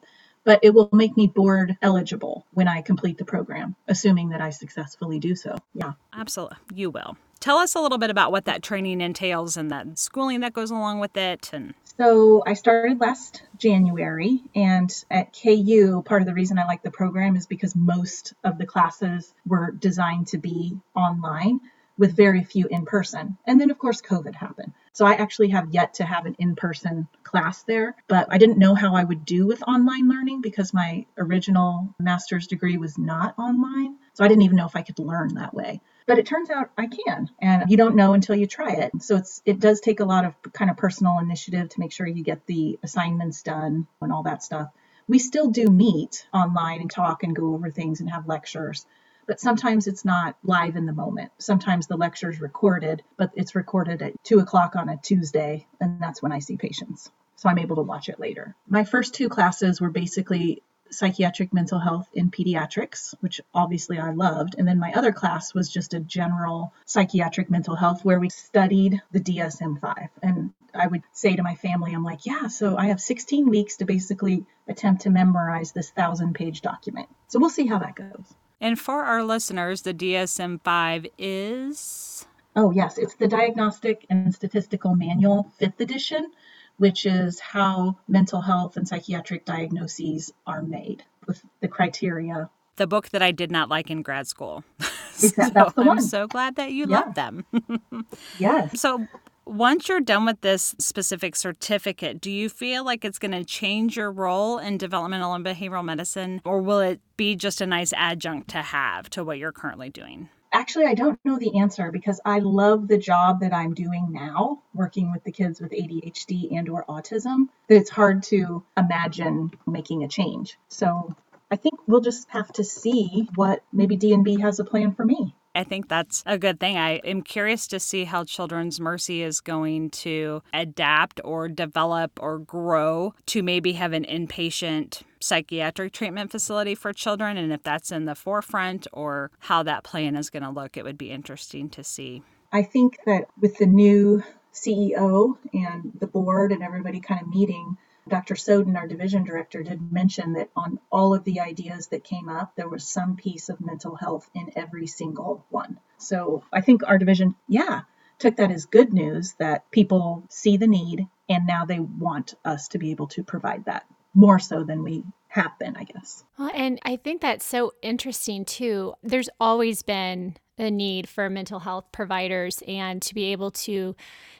but 0.48 0.60
it 0.62 0.72
will 0.72 0.88
make 0.92 1.14
me 1.14 1.26
board 1.26 1.76
eligible 1.82 2.46
when 2.52 2.68
I 2.68 2.80
complete 2.80 3.18
the 3.18 3.24
program, 3.26 3.76
assuming 3.86 4.30
that 4.30 4.40
I 4.40 4.48
successfully 4.48 5.18
do 5.18 5.36
so. 5.36 5.58
Yeah. 5.74 5.92
Absolutely. 6.14 6.56
You 6.72 6.88
will. 6.88 7.18
Tell 7.38 7.58
us 7.58 7.74
a 7.74 7.80
little 7.80 7.98
bit 7.98 8.08
about 8.08 8.32
what 8.32 8.46
that 8.46 8.62
training 8.62 9.02
entails 9.02 9.58
and 9.58 9.70
that 9.70 9.98
schooling 9.98 10.40
that 10.40 10.54
goes 10.54 10.70
along 10.70 11.00
with 11.00 11.14
it 11.18 11.50
and 11.52 11.74
so 11.98 12.44
I 12.46 12.54
started 12.54 13.00
last 13.00 13.42
January, 13.58 14.40
and 14.54 14.88
at 15.10 15.36
KU, 15.36 16.00
part 16.06 16.22
of 16.22 16.26
the 16.26 16.34
reason 16.34 16.56
I 16.56 16.64
like 16.64 16.84
the 16.84 16.92
program 16.92 17.34
is 17.34 17.48
because 17.48 17.74
most 17.74 18.34
of 18.44 18.56
the 18.56 18.66
classes 18.66 19.34
were 19.44 19.72
designed 19.72 20.28
to 20.28 20.38
be 20.38 20.78
online 20.94 21.58
with 21.98 22.16
very 22.16 22.44
few 22.44 22.68
in 22.68 22.86
person. 22.86 23.36
And 23.44 23.60
then, 23.60 23.72
of 23.72 23.78
course, 23.78 24.00
COVID 24.00 24.36
happened. 24.36 24.72
So 24.98 25.06
I 25.06 25.12
actually 25.12 25.50
have 25.50 25.72
yet 25.72 25.94
to 25.94 26.04
have 26.04 26.26
an 26.26 26.34
in 26.40 26.56
person 26.56 27.06
class 27.22 27.62
there, 27.62 27.94
but 28.08 28.26
I 28.32 28.38
didn't 28.38 28.58
know 28.58 28.74
how 28.74 28.96
I 28.96 29.04
would 29.04 29.24
do 29.24 29.46
with 29.46 29.62
online 29.62 30.08
learning 30.08 30.40
because 30.40 30.74
my 30.74 31.06
original 31.16 31.94
master's 32.00 32.48
degree 32.48 32.78
was 32.78 32.98
not 32.98 33.38
online. 33.38 33.94
So 34.14 34.24
I 34.24 34.26
didn't 34.26 34.42
even 34.42 34.56
know 34.56 34.66
if 34.66 34.74
I 34.74 34.82
could 34.82 34.98
learn 34.98 35.34
that 35.34 35.54
way. 35.54 35.80
But 36.08 36.18
it 36.18 36.26
turns 36.26 36.50
out 36.50 36.72
I 36.76 36.88
can, 36.88 37.30
and 37.40 37.70
you 37.70 37.76
don't 37.76 37.94
know 37.94 38.12
until 38.12 38.34
you 38.34 38.48
try 38.48 38.72
it. 38.72 38.90
So 39.00 39.14
it's 39.14 39.40
it 39.44 39.60
does 39.60 39.78
take 39.78 40.00
a 40.00 40.04
lot 40.04 40.24
of 40.24 40.34
kind 40.52 40.68
of 40.68 40.76
personal 40.76 41.20
initiative 41.20 41.68
to 41.68 41.78
make 41.78 41.92
sure 41.92 42.08
you 42.08 42.24
get 42.24 42.44
the 42.46 42.80
assignments 42.82 43.44
done 43.44 43.86
and 44.02 44.12
all 44.12 44.24
that 44.24 44.42
stuff. 44.42 44.68
We 45.06 45.20
still 45.20 45.48
do 45.48 45.66
meet 45.66 46.26
online 46.34 46.80
and 46.80 46.90
talk 46.90 47.22
and 47.22 47.36
go 47.36 47.54
over 47.54 47.70
things 47.70 48.00
and 48.00 48.10
have 48.10 48.26
lectures 48.26 48.84
but 49.28 49.38
sometimes 49.38 49.86
it's 49.86 50.06
not 50.06 50.36
live 50.42 50.74
in 50.74 50.86
the 50.86 50.92
moment. 50.92 51.30
Sometimes 51.38 51.86
the 51.86 51.96
lecture 51.96 52.30
is 52.30 52.40
recorded, 52.40 53.04
but 53.18 53.30
it's 53.34 53.54
recorded 53.54 54.02
at 54.02 54.24
two 54.24 54.40
o'clock 54.40 54.74
on 54.74 54.88
a 54.88 54.96
Tuesday, 54.96 55.66
and 55.80 56.00
that's 56.00 56.22
when 56.22 56.32
I 56.32 56.38
see 56.38 56.56
patients. 56.56 57.10
So 57.36 57.48
I'm 57.48 57.58
able 57.58 57.76
to 57.76 57.82
watch 57.82 58.08
it 58.08 58.18
later. 58.18 58.56
My 58.66 58.84
first 58.84 59.14
two 59.14 59.28
classes 59.28 59.80
were 59.80 59.90
basically 59.90 60.62
psychiatric 60.90 61.52
mental 61.52 61.78
health 61.78 62.08
in 62.14 62.30
pediatrics, 62.30 63.14
which 63.20 63.42
obviously 63.54 63.98
I 63.98 64.12
loved. 64.12 64.54
And 64.56 64.66
then 64.66 64.78
my 64.78 64.92
other 64.92 65.12
class 65.12 65.52
was 65.52 65.70
just 65.70 65.92
a 65.92 66.00
general 66.00 66.72
psychiatric 66.86 67.50
mental 67.50 67.76
health 67.76 68.04
where 68.06 68.18
we 68.18 68.30
studied 68.30 69.02
the 69.12 69.20
DSM 69.20 69.78
5. 69.78 70.08
And 70.22 70.54
I 70.74 70.86
would 70.86 71.02
say 71.12 71.36
to 71.36 71.42
my 71.42 71.54
family, 71.56 71.92
I'm 71.92 72.02
like, 72.02 72.24
yeah, 72.24 72.48
so 72.48 72.76
I 72.78 72.86
have 72.86 73.00
16 73.00 73.50
weeks 73.50 73.76
to 73.76 73.84
basically 73.84 74.46
attempt 74.66 75.02
to 75.02 75.10
memorize 75.10 75.72
this 75.72 75.90
thousand 75.90 76.34
page 76.34 76.62
document. 76.62 77.08
So 77.28 77.38
we'll 77.38 77.50
see 77.50 77.66
how 77.66 77.78
that 77.80 77.94
goes. 77.94 78.34
And 78.60 78.78
for 78.78 79.04
our 79.04 79.22
listeners, 79.22 79.82
the 79.82 79.94
DSM 79.94 80.60
5 80.62 81.06
is? 81.16 82.26
Oh, 82.56 82.70
yes, 82.72 82.98
it's 82.98 83.14
the 83.14 83.28
Diagnostic 83.28 84.04
and 84.10 84.34
Statistical 84.34 84.96
Manual, 84.96 85.52
5th 85.60 85.80
edition, 85.80 86.32
which 86.76 87.06
is 87.06 87.38
how 87.38 87.96
mental 88.08 88.40
health 88.40 88.76
and 88.76 88.86
psychiatric 88.88 89.44
diagnoses 89.44 90.32
are 90.46 90.62
made 90.62 91.04
with 91.26 91.44
the 91.60 91.68
criteria. 91.68 92.50
The 92.76 92.88
book 92.88 93.10
that 93.10 93.22
I 93.22 93.30
did 93.30 93.52
not 93.52 93.68
like 93.68 93.90
in 93.90 94.02
grad 94.02 94.26
school. 94.26 94.64
Exactly. 95.20 95.84
so 95.84 95.90
I'm 95.90 96.00
so 96.00 96.28
glad 96.28 96.54
that 96.56 96.70
you 96.70 96.86
yeah. 96.88 97.00
love 97.00 97.14
them. 97.16 97.44
yes. 98.38 98.80
So 98.80 99.04
once 99.48 99.88
you're 99.88 100.00
done 100.00 100.26
with 100.26 100.40
this 100.42 100.74
specific 100.78 101.34
certificate, 101.34 102.20
do 102.20 102.30
you 102.30 102.48
feel 102.48 102.84
like 102.84 103.04
it's 103.04 103.18
going 103.18 103.32
to 103.32 103.44
change 103.44 103.96
your 103.96 104.12
role 104.12 104.58
in 104.58 104.76
developmental 104.76 105.32
and 105.32 105.44
behavioral 105.44 105.84
medicine, 105.84 106.40
or 106.44 106.60
will 106.60 106.80
it 106.80 107.00
be 107.16 107.34
just 107.34 107.60
a 107.60 107.66
nice 107.66 107.92
adjunct 107.96 108.48
to 108.48 108.62
have 108.62 109.08
to 109.10 109.24
what 109.24 109.38
you're 109.38 109.52
currently 109.52 109.88
doing? 109.88 110.28
Actually, 110.52 110.86
I 110.86 110.94
don't 110.94 111.18
know 111.24 111.38
the 111.38 111.58
answer 111.58 111.90
because 111.90 112.20
I 112.24 112.38
love 112.38 112.88
the 112.88 112.98
job 112.98 113.40
that 113.40 113.52
I'm 113.52 113.74
doing 113.74 114.08
now, 114.10 114.62
working 114.74 115.12
with 115.12 115.24
the 115.24 115.32
kids 115.32 115.60
with 115.60 115.72
ADHD 115.72 116.56
and 116.56 116.68
or 116.68 116.84
autism, 116.86 117.48
that 117.68 117.76
it's 117.76 117.90
hard 117.90 118.22
to 118.24 118.62
imagine 118.76 119.50
making 119.66 120.04
a 120.04 120.08
change. 120.08 120.58
So 120.68 121.14
I 121.50 121.56
think 121.56 121.74
we'll 121.86 122.00
just 122.00 122.28
have 122.30 122.52
to 122.54 122.64
see 122.64 123.28
what 123.34 123.62
maybe 123.72 123.96
DNB 123.96 124.40
has 124.40 124.58
a 124.58 124.64
plan 124.64 124.94
for 124.94 125.04
me. 125.04 125.34
I 125.54 125.64
think 125.64 125.88
that's 125.88 126.22
a 126.26 126.38
good 126.38 126.60
thing. 126.60 126.76
I 126.76 126.96
am 126.98 127.22
curious 127.22 127.66
to 127.68 127.80
see 127.80 128.04
how 128.04 128.24
Children's 128.24 128.80
Mercy 128.80 129.22
is 129.22 129.40
going 129.40 129.90
to 129.90 130.42
adapt 130.52 131.20
or 131.24 131.48
develop 131.48 132.12
or 132.20 132.38
grow 132.38 133.14
to 133.26 133.42
maybe 133.42 133.72
have 133.72 133.92
an 133.92 134.04
inpatient 134.04 135.02
psychiatric 135.20 135.92
treatment 135.92 136.30
facility 136.30 136.74
for 136.74 136.92
children 136.92 137.36
and 137.36 137.52
if 137.52 137.62
that's 137.62 137.90
in 137.90 138.04
the 138.04 138.14
forefront 138.14 138.86
or 138.92 139.30
how 139.40 139.62
that 139.64 139.82
plan 139.82 140.14
is 140.14 140.30
going 140.30 140.44
to 140.44 140.50
look. 140.50 140.76
It 140.76 140.84
would 140.84 140.98
be 140.98 141.10
interesting 141.10 141.68
to 141.70 141.82
see. 141.82 142.22
I 142.52 142.62
think 142.62 142.98
that 143.06 143.24
with 143.40 143.58
the 143.58 143.66
new 143.66 144.22
CEO 144.54 145.36
and 145.52 145.92
the 145.98 146.06
board 146.06 146.52
and 146.52 146.62
everybody 146.62 147.00
kind 147.00 147.20
of 147.20 147.28
meeting, 147.28 147.76
Dr. 148.08 148.36
Soden, 148.36 148.76
our 148.76 148.86
division 148.86 149.24
director, 149.24 149.62
did 149.62 149.92
mention 149.92 150.34
that 150.34 150.50
on 150.56 150.78
all 150.90 151.14
of 151.14 151.24
the 151.24 151.40
ideas 151.40 151.88
that 151.88 152.04
came 152.04 152.28
up, 152.28 152.54
there 152.56 152.68
was 152.68 152.86
some 152.86 153.16
piece 153.16 153.48
of 153.48 153.60
mental 153.60 153.94
health 153.94 154.28
in 154.34 154.52
every 154.56 154.86
single 154.86 155.44
one. 155.50 155.78
So 155.98 156.44
I 156.52 156.60
think 156.60 156.82
our 156.86 156.98
division, 156.98 157.34
yeah, 157.48 157.82
took 158.18 158.36
that 158.36 158.50
as 158.50 158.66
good 158.66 158.92
news 158.92 159.34
that 159.38 159.70
people 159.70 160.24
see 160.28 160.56
the 160.56 160.66
need 160.66 161.06
and 161.28 161.46
now 161.46 161.64
they 161.64 161.78
want 161.78 162.34
us 162.44 162.68
to 162.68 162.78
be 162.78 162.90
able 162.90 163.06
to 163.08 163.22
provide 163.22 163.64
that 163.66 163.84
more 164.14 164.38
so 164.38 164.64
than 164.64 164.82
we 164.82 165.04
have 165.28 165.58
been, 165.58 165.76
I 165.76 165.84
guess. 165.84 166.24
Well, 166.38 166.50
and 166.54 166.78
I 166.82 166.96
think 166.96 167.20
that's 167.20 167.44
so 167.44 167.72
interesting 167.82 168.44
too. 168.44 168.94
There's 169.02 169.28
always 169.38 169.82
been 169.82 170.36
a 170.56 170.70
need 170.70 171.08
for 171.08 171.30
mental 171.30 171.60
health 171.60 171.84
providers 171.92 172.62
and 172.66 173.00
to 173.02 173.14
be 173.14 173.30
able 173.32 173.50
to 173.50 173.94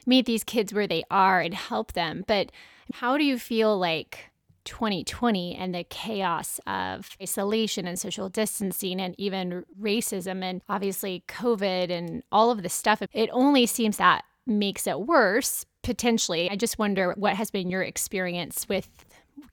meet 0.05 0.25
these 0.25 0.43
kids 0.43 0.73
where 0.73 0.87
they 0.87 1.03
are 1.09 1.39
and 1.39 1.53
help 1.53 1.93
them. 1.93 2.25
But 2.27 2.51
how 2.93 3.17
do 3.17 3.23
you 3.23 3.37
feel 3.37 3.77
like 3.77 4.29
2020 4.65 5.55
and 5.55 5.73
the 5.73 5.83
chaos 5.83 6.59
of 6.67 7.09
isolation 7.21 7.87
and 7.87 7.97
social 7.97 8.29
distancing 8.29 9.01
and 9.01 9.15
even 9.17 9.65
racism 9.81 10.43
and 10.43 10.61
obviously 10.69 11.23
COVID 11.27 11.89
and 11.89 12.23
all 12.31 12.51
of 12.51 12.61
this 12.61 12.73
stuff, 12.73 13.01
it 13.13 13.29
only 13.31 13.65
seems 13.65 13.97
that 13.97 14.23
makes 14.45 14.87
it 14.87 15.01
worse 15.01 15.65
potentially. 15.83 16.49
I 16.49 16.55
just 16.55 16.77
wonder 16.77 17.13
what 17.17 17.35
has 17.35 17.51
been 17.51 17.69
your 17.69 17.81
experience 17.81 18.67
with 18.67 18.89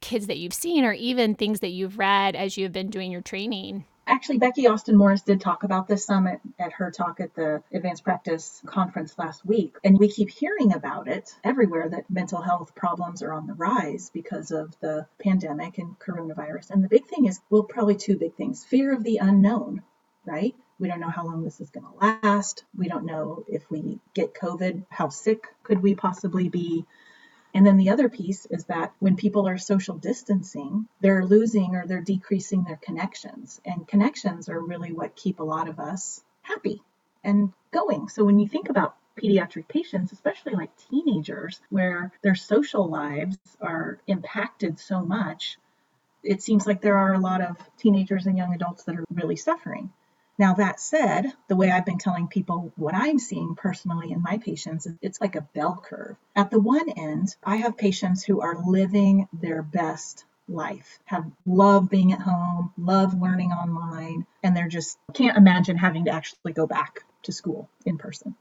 kids 0.00 0.26
that 0.26 0.38
you've 0.38 0.54
seen 0.54 0.84
or 0.84 0.92
even 0.92 1.34
things 1.34 1.60
that 1.60 1.70
you've 1.70 1.98
read 1.98 2.36
as 2.36 2.56
you've 2.56 2.72
been 2.72 2.90
doing 2.90 3.10
your 3.10 3.22
training. 3.22 3.84
Actually, 4.08 4.38
Becky 4.38 4.68
Austin 4.68 4.96
Morris 4.96 5.22
did 5.22 5.40
talk 5.40 5.64
about 5.64 5.88
this 5.88 6.04
summit 6.04 6.40
at 6.60 6.72
her 6.74 6.92
talk 6.92 7.18
at 7.18 7.34
the 7.34 7.60
Advanced 7.72 8.04
Practice 8.04 8.62
Conference 8.64 9.18
last 9.18 9.44
week. 9.44 9.76
And 9.82 9.98
we 9.98 10.08
keep 10.08 10.30
hearing 10.30 10.72
about 10.72 11.08
it 11.08 11.34
everywhere 11.42 11.88
that 11.88 12.08
mental 12.08 12.40
health 12.40 12.74
problems 12.76 13.22
are 13.22 13.32
on 13.32 13.48
the 13.48 13.54
rise 13.54 14.10
because 14.10 14.52
of 14.52 14.78
the 14.78 15.08
pandemic 15.18 15.78
and 15.78 15.98
coronavirus. 15.98 16.70
And 16.70 16.84
the 16.84 16.88
big 16.88 17.06
thing 17.06 17.26
is, 17.26 17.40
well, 17.50 17.64
probably 17.64 17.96
two 17.96 18.16
big 18.16 18.34
things 18.36 18.64
fear 18.64 18.94
of 18.94 19.02
the 19.02 19.16
unknown, 19.16 19.82
right? 20.24 20.54
We 20.78 20.86
don't 20.86 21.00
know 21.00 21.10
how 21.10 21.24
long 21.24 21.42
this 21.42 21.60
is 21.60 21.70
going 21.70 21.86
to 21.86 22.06
last. 22.22 22.64
We 22.76 22.88
don't 22.88 23.06
know 23.06 23.44
if 23.48 23.68
we 23.70 23.98
get 24.14 24.34
COVID, 24.34 24.84
how 24.88 25.08
sick 25.08 25.48
could 25.64 25.82
we 25.82 25.96
possibly 25.96 26.48
be? 26.48 26.84
And 27.56 27.66
then 27.66 27.78
the 27.78 27.88
other 27.88 28.10
piece 28.10 28.44
is 28.44 28.66
that 28.66 28.92
when 28.98 29.16
people 29.16 29.48
are 29.48 29.56
social 29.56 29.96
distancing, 29.96 30.86
they're 31.00 31.24
losing 31.24 31.74
or 31.74 31.86
they're 31.86 32.02
decreasing 32.02 32.64
their 32.64 32.76
connections. 32.76 33.62
And 33.64 33.88
connections 33.88 34.50
are 34.50 34.60
really 34.60 34.92
what 34.92 35.16
keep 35.16 35.40
a 35.40 35.42
lot 35.42 35.66
of 35.66 35.80
us 35.80 36.22
happy 36.42 36.82
and 37.24 37.54
going. 37.70 38.10
So 38.10 38.26
when 38.26 38.38
you 38.38 38.46
think 38.46 38.68
about 38.68 38.94
pediatric 39.16 39.68
patients, 39.68 40.12
especially 40.12 40.52
like 40.52 40.68
teenagers, 40.90 41.58
where 41.70 42.12
their 42.22 42.34
social 42.34 42.90
lives 42.90 43.38
are 43.58 44.00
impacted 44.06 44.78
so 44.78 45.00
much, 45.00 45.56
it 46.22 46.42
seems 46.42 46.66
like 46.66 46.82
there 46.82 46.98
are 46.98 47.14
a 47.14 47.18
lot 47.18 47.40
of 47.40 47.56
teenagers 47.78 48.26
and 48.26 48.36
young 48.36 48.52
adults 48.52 48.84
that 48.84 48.96
are 48.96 49.04
really 49.14 49.36
suffering. 49.36 49.90
Now, 50.38 50.54
that 50.54 50.80
said, 50.80 51.32
the 51.48 51.56
way 51.56 51.70
I've 51.70 51.86
been 51.86 51.98
telling 51.98 52.28
people 52.28 52.72
what 52.76 52.94
I'm 52.94 53.18
seeing 53.18 53.54
personally 53.54 54.12
in 54.12 54.20
my 54.20 54.36
patients, 54.36 54.86
it's 55.00 55.20
like 55.20 55.34
a 55.34 55.48
bell 55.54 55.82
curve. 55.82 56.16
At 56.34 56.50
the 56.50 56.60
one 56.60 56.90
end, 56.90 57.34
I 57.42 57.56
have 57.56 57.78
patients 57.78 58.22
who 58.22 58.42
are 58.42 58.62
living 58.66 59.28
their 59.32 59.62
best 59.62 60.24
life, 60.48 60.98
have 61.06 61.30
love 61.46 61.88
being 61.88 62.12
at 62.12 62.20
home, 62.20 62.72
love 62.76 63.20
learning 63.20 63.50
online, 63.52 64.26
and 64.42 64.56
they're 64.56 64.68
just 64.68 64.98
can't 65.14 65.38
imagine 65.38 65.76
having 65.76 66.04
to 66.04 66.10
actually 66.10 66.52
go 66.52 66.66
back 66.66 67.04
to 67.22 67.32
school 67.32 67.68
in 67.84 67.96
person. 67.96 68.36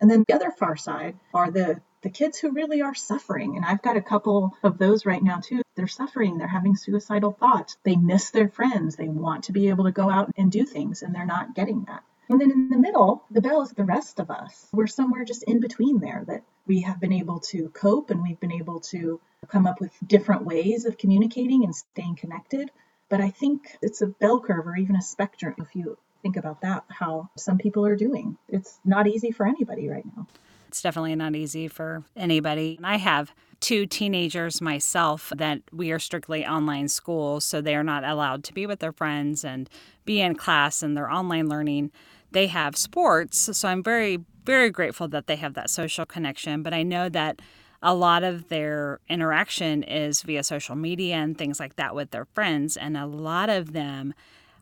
And 0.00 0.10
then 0.10 0.24
the 0.26 0.34
other 0.34 0.50
far 0.50 0.76
side 0.76 1.16
are 1.34 1.50
the 1.50 1.80
the 2.02 2.10
kids 2.10 2.38
who 2.38 2.52
really 2.52 2.80
are 2.80 2.94
suffering. 2.94 3.56
And 3.56 3.64
I've 3.64 3.82
got 3.82 3.96
a 3.96 4.02
couple 4.02 4.56
of 4.62 4.78
those 4.78 5.04
right 5.04 5.22
now 5.22 5.40
too. 5.40 5.60
They're 5.74 5.86
suffering, 5.86 6.38
they're 6.38 6.48
having 6.48 6.76
suicidal 6.76 7.32
thoughts, 7.32 7.76
they 7.84 7.96
miss 7.96 8.30
their 8.30 8.48
friends, 8.48 8.96
they 8.96 9.08
want 9.08 9.44
to 9.44 9.52
be 9.52 9.68
able 9.68 9.84
to 9.84 9.92
go 9.92 10.10
out 10.10 10.30
and 10.36 10.50
do 10.50 10.64
things, 10.64 11.02
and 11.02 11.14
they're 11.14 11.26
not 11.26 11.54
getting 11.54 11.84
that. 11.84 12.02
And 12.30 12.40
then 12.40 12.50
in 12.50 12.68
the 12.70 12.78
middle, 12.78 13.24
the 13.30 13.40
bell 13.40 13.60
is 13.62 13.72
the 13.72 13.84
rest 13.84 14.20
of 14.20 14.30
us. 14.30 14.68
We're 14.72 14.86
somewhere 14.86 15.24
just 15.24 15.42
in 15.42 15.60
between 15.60 15.98
there 15.98 16.24
that 16.28 16.44
we 16.66 16.82
have 16.82 17.00
been 17.00 17.12
able 17.12 17.40
to 17.40 17.68
cope 17.70 18.10
and 18.10 18.22
we've 18.22 18.38
been 18.38 18.52
able 18.52 18.80
to 18.92 19.20
come 19.48 19.66
up 19.66 19.80
with 19.80 19.92
different 20.06 20.44
ways 20.44 20.84
of 20.84 20.96
communicating 20.96 21.64
and 21.64 21.74
staying 21.74 22.16
connected. 22.16 22.70
But 23.08 23.20
I 23.20 23.30
think 23.30 23.76
it's 23.82 24.00
a 24.00 24.06
bell 24.06 24.38
curve 24.38 24.68
or 24.68 24.76
even 24.76 24.94
a 24.94 25.02
spectrum 25.02 25.56
if 25.58 25.74
you 25.74 25.98
think 26.22 26.36
about 26.36 26.60
that, 26.60 26.84
how 26.88 27.30
some 27.36 27.58
people 27.58 27.84
are 27.86 27.96
doing. 27.96 28.36
It's 28.48 28.78
not 28.84 29.06
easy 29.06 29.30
for 29.30 29.46
anybody 29.46 29.88
right 29.88 30.04
now. 30.16 30.26
It's 30.68 30.82
definitely 30.82 31.16
not 31.16 31.34
easy 31.34 31.66
for 31.66 32.04
anybody. 32.16 32.78
I 32.82 32.96
have 32.96 33.32
two 33.60 33.86
teenagers 33.86 34.60
myself 34.60 35.32
that 35.36 35.60
we 35.72 35.90
are 35.90 35.98
strictly 35.98 36.46
online 36.46 36.88
schools, 36.88 37.44
so 37.44 37.60
they 37.60 37.74
are 37.74 37.84
not 37.84 38.04
allowed 38.04 38.44
to 38.44 38.54
be 38.54 38.66
with 38.66 38.78
their 38.78 38.92
friends 38.92 39.44
and 39.44 39.68
be 40.04 40.20
in 40.20 40.34
class 40.34 40.82
and 40.82 40.96
they're 40.96 41.10
online 41.10 41.48
learning. 41.48 41.90
They 42.30 42.46
have 42.46 42.76
sports, 42.76 43.56
so 43.56 43.68
I'm 43.68 43.82
very, 43.82 44.20
very 44.44 44.70
grateful 44.70 45.08
that 45.08 45.26
they 45.26 45.36
have 45.36 45.54
that 45.54 45.70
social 45.70 46.06
connection. 46.06 46.62
But 46.62 46.72
I 46.72 46.82
know 46.82 47.08
that 47.08 47.40
a 47.82 47.94
lot 47.94 48.22
of 48.22 48.48
their 48.48 49.00
interaction 49.08 49.82
is 49.82 50.22
via 50.22 50.44
social 50.44 50.76
media 50.76 51.16
and 51.16 51.36
things 51.36 51.58
like 51.58 51.76
that 51.76 51.94
with 51.94 52.12
their 52.12 52.26
friends, 52.26 52.76
and 52.76 52.96
a 52.96 53.06
lot 53.06 53.48
of 53.48 53.72
them 53.72 54.14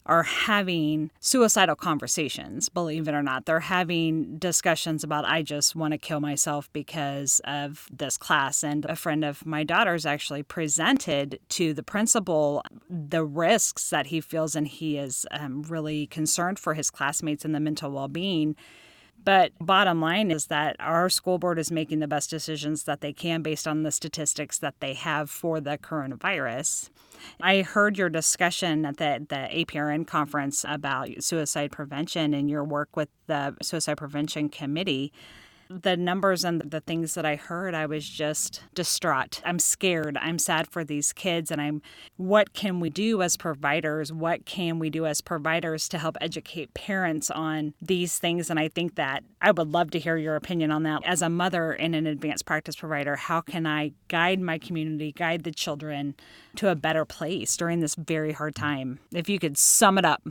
are 0.08 0.22
having 0.22 1.10
suicidal 1.20 1.76
conversations, 1.76 2.68
believe 2.68 3.06
it 3.06 3.14
or 3.14 3.22
not. 3.22 3.44
They're 3.44 3.60
having 3.60 4.38
discussions 4.38 5.04
about, 5.04 5.26
I 5.26 5.42
just 5.42 5.76
want 5.76 5.92
to 5.92 5.98
kill 5.98 6.20
myself 6.20 6.72
because 6.72 7.40
of 7.44 7.86
this 7.92 8.16
class. 8.16 8.64
And 8.64 8.86
a 8.86 8.96
friend 8.96 9.24
of 9.24 9.44
my 9.44 9.64
daughter's 9.64 10.06
actually 10.06 10.42
presented 10.42 11.38
to 11.50 11.74
the 11.74 11.82
principal 11.82 12.62
the 12.88 13.24
risks 13.24 13.90
that 13.90 14.06
he 14.06 14.20
feels, 14.20 14.56
and 14.56 14.66
he 14.66 14.96
is 14.96 15.26
um, 15.30 15.62
really 15.62 16.06
concerned 16.06 16.58
for 16.58 16.74
his 16.74 16.90
classmates 16.90 17.44
and 17.44 17.54
the 17.54 17.60
mental 17.60 17.90
well 17.90 18.08
being. 18.08 18.56
But 19.24 19.52
bottom 19.60 20.00
line 20.00 20.30
is 20.30 20.46
that 20.46 20.76
our 20.78 21.08
school 21.08 21.38
board 21.38 21.58
is 21.58 21.70
making 21.70 21.98
the 21.98 22.08
best 22.08 22.30
decisions 22.30 22.84
that 22.84 23.00
they 23.00 23.12
can 23.12 23.42
based 23.42 23.68
on 23.68 23.82
the 23.82 23.90
statistics 23.90 24.58
that 24.58 24.80
they 24.80 24.94
have 24.94 25.28
for 25.28 25.60
the 25.60 25.76
coronavirus. 25.76 26.90
I 27.40 27.62
heard 27.62 27.98
your 27.98 28.08
discussion 28.08 28.86
at 28.86 28.96
the, 28.98 29.26
the 29.28 29.48
APRN 29.64 30.06
conference 30.06 30.64
about 30.66 31.08
suicide 31.22 31.72
prevention 31.72 32.32
and 32.32 32.48
your 32.48 32.64
work 32.64 32.96
with 32.96 33.08
the 33.26 33.56
Suicide 33.60 33.96
Prevention 33.96 34.48
Committee 34.48 35.12
the 35.68 35.96
numbers 35.96 36.44
and 36.44 36.60
the 36.60 36.80
things 36.80 37.14
that 37.14 37.26
I 37.26 37.36
heard, 37.36 37.74
I 37.74 37.86
was 37.86 38.08
just 38.08 38.62
distraught. 38.74 39.40
I'm 39.44 39.58
scared. 39.58 40.16
I'm 40.20 40.38
sad 40.38 40.68
for 40.68 40.84
these 40.84 41.12
kids. 41.12 41.50
And 41.50 41.60
I'm, 41.60 41.82
what 42.16 42.52
can 42.54 42.80
we 42.80 42.90
do 42.90 43.22
as 43.22 43.36
providers? 43.36 44.12
What 44.12 44.46
can 44.46 44.78
we 44.78 44.90
do 44.90 45.06
as 45.06 45.20
providers 45.20 45.88
to 45.90 45.98
help 45.98 46.16
educate 46.20 46.74
parents 46.74 47.30
on 47.30 47.74
these 47.80 48.18
things? 48.18 48.50
And 48.50 48.58
I 48.58 48.68
think 48.68 48.94
that 48.96 49.24
I 49.40 49.50
would 49.50 49.68
love 49.68 49.90
to 49.92 49.98
hear 49.98 50.16
your 50.16 50.36
opinion 50.36 50.70
on 50.70 50.82
that. 50.84 51.02
As 51.04 51.22
a 51.22 51.28
mother 51.28 51.72
and 51.72 51.94
an 51.94 52.06
advanced 52.06 52.46
practice 52.46 52.76
provider, 52.76 53.16
how 53.16 53.40
can 53.40 53.66
I 53.66 53.92
guide 54.08 54.40
my 54.40 54.58
community, 54.58 55.12
guide 55.12 55.44
the 55.44 55.52
children 55.52 56.14
to 56.56 56.70
a 56.70 56.74
better 56.74 57.04
place 57.04 57.56
during 57.56 57.80
this 57.80 57.94
very 57.94 58.32
hard 58.32 58.54
time? 58.54 59.00
If 59.12 59.28
you 59.28 59.38
could 59.38 59.58
sum 59.58 59.98
it 59.98 60.04
up. 60.04 60.22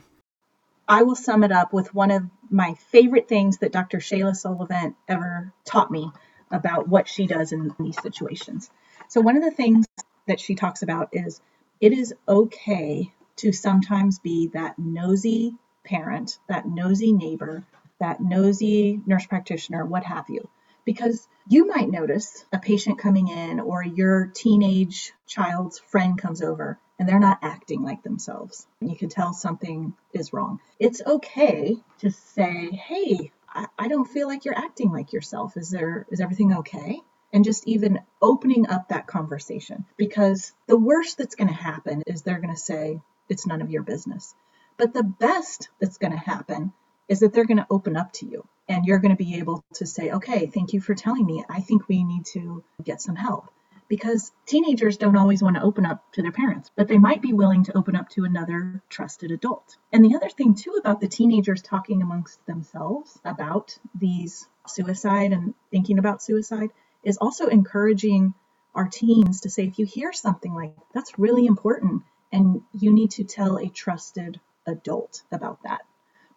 I 0.87 1.03
will 1.03 1.15
sum 1.15 1.43
it 1.43 1.51
up 1.51 1.73
with 1.73 1.93
one 1.93 2.11
of 2.11 2.23
my 2.49 2.75
favorite 2.91 3.27
things 3.27 3.57
that 3.57 3.73
Dr. 3.73 3.97
Shayla 3.97 4.35
Sullivan 4.35 4.95
ever 5.07 5.51
taught 5.65 5.91
me 5.91 6.11
about 6.49 6.87
what 6.87 7.09
she 7.09 7.27
does 7.27 7.51
in 7.51 7.75
these 7.77 8.01
situations. 8.01 8.69
So, 9.09 9.19
one 9.19 9.35
of 9.35 9.43
the 9.43 9.51
things 9.51 9.85
that 10.27 10.39
she 10.39 10.55
talks 10.55 10.83
about 10.83 11.09
is 11.11 11.41
it 11.81 11.91
is 11.91 12.13
okay 12.27 13.11
to 13.37 13.51
sometimes 13.51 14.19
be 14.19 14.47
that 14.53 14.79
nosy 14.79 15.55
parent, 15.83 16.39
that 16.47 16.65
nosy 16.65 17.11
neighbor, 17.11 17.65
that 17.99 18.21
nosy 18.21 19.01
nurse 19.05 19.25
practitioner, 19.25 19.85
what 19.85 20.05
have 20.05 20.29
you. 20.29 20.47
Because 20.85 21.27
you 21.49 21.67
might 21.67 21.89
notice 21.89 22.45
a 22.53 22.59
patient 22.59 22.97
coming 22.97 23.27
in 23.27 23.59
or 23.59 23.83
your 23.83 24.27
teenage 24.27 25.11
child's 25.25 25.79
friend 25.79 26.17
comes 26.17 26.41
over 26.41 26.79
and 26.99 27.07
they're 27.07 27.19
not 27.19 27.39
acting 27.41 27.83
like 27.83 28.03
themselves. 28.03 28.67
You 28.81 28.95
can 28.95 29.09
tell 29.09 29.33
something 29.33 29.93
is 30.13 30.33
wrong. 30.33 30.59
It's 30.79 31.01
okay 31.05 31.77
to 31.99 32.11
say, 32.11 32.71
hey, 32.71 33.31
I, 33.47 33.67
I 33.77 33.87
don't 33.87 34.07
feel 34.07 34.27
like 34.27 34.45
you're 34.45 34.57
acting 34.57 34.91
like 34.91 35.13
yourself. 35.13 35.57
Is 35.57 35.69
there 35.69 36.05
is 36.11 36.21
everything 36.21 36.53
okay? 36.53 37.01
And 37.33 37.43
just 37.43 37.67
even 37.67 37.99
opening 38.21 38.67
up 38.67 38.89
that 38.89 39.07
conversation. 39.07 39.85
Because 39.97 40.53
the 40.67 40.77
worst 40.77 41.17
that's 41.17 41.35
going 41.35 41.49
to 41.49 41.53
happen 41.53 42.03
is 42.07 42.21
they're 42.21 42.39
going 42.39 42.53
to 42.53 42.59
say, 42.59 43.01
it's 43.29 43.45
none 43.45 43.61
of 43.61 43.69
your 43.69 43.83
business. 43.83 44.33
But 44.77 44.93
the 44.93 45.03
best 45.03 45.69
that's 45.79 45.97
going 45.97 46.13
to 46.13 46.17
happen 46.17 46.71
is 47.09 47.19
that 47.19 47.33
they're 47.33 47.45
going 47.45 47.57
to 47.57 47.67
open 47.69 47.97
up 47.97 48.13
to 48.13 48.25
you 48.25 48.45
and 48.69 48.85
you're 48.85 48.99
going 48.99 49.15
to 49.15 49.23
be 49.23 49.35
able 49.35 49.63
to 49.75 49.85
say, 49.85 50.11
okay, 50.11 50.47
thank 50.47 50.73
you 50.73 50.81
for 50.81 50.93
telling 50.93 51.25
me. 51.25 51.43
I 51.49 51.61
think 51.61 51.87
we 51.87 52.03
need 52.03 52.25
to 52.27 52.63
get 52.83 53.01
some 53.01 53.15
help 53.15 53.51
because 53.87 54.31
teenagers 54.45 54.97
don't 54.97 55.17
always 55.17 55.41
want 55.41 55.55
to 55.55 55.61
open 55.61 55.85
up 55.85 56.11
to 56.13 56.21
their 56.21 56.31
parents, 56.31 56.71
but 56.75 56.87
they 56.87 56.97
might 56.97 57.21
be 57.21 57.33
willing 57.33 57.63
to 57.63 57.77
open 57.77 57.95
up 57.95 58.09
to 58.09 58.25
another 58.25 58.81
trusted 58.89 59.31
adult. 59.31 59.77
And 59.91 60.03
the 60.03 60.15
other 60.15 60.29
thing, 60.29 60.55
too, 60.55 60.77
about 60.79 60.99
the 60.99 61.07
teenagers 61.07 61.61
talking 61.61 62.01
amongst 62.01 62.45
themselves 62.45 63.17
about 63.23 63.77
these 63.97 64.47
suicide 64.67 65.31
and 65.31 65.53
thinking 65.71 65.99
about 65.99 66.21
suicide 66.21 66.71
is 67.03 67.17
also 67.17 67.47
encouraging 67.47 68.33
our 68.75 68.87
teens 68.87 69.41
to 69.41 69.49
say, 69.49 69.65
if 69.65 69.79
you 69.79 69.85
hear 69.85 70.11
something 70.11 70.53
like 70.53 70.75
that's 70.93 71.17
really 71.17 71.45
important, 71.45 72.03
and 72.31 72.61
you 72.73 72.91
need 72.91 73.11
to 73.11 73.23
tell 73.23 73.57
a 73.57 73.69
trusted 73.69 74.39
adult 74.65 75.23
about 75.31 75.63
that. 75.63 75.81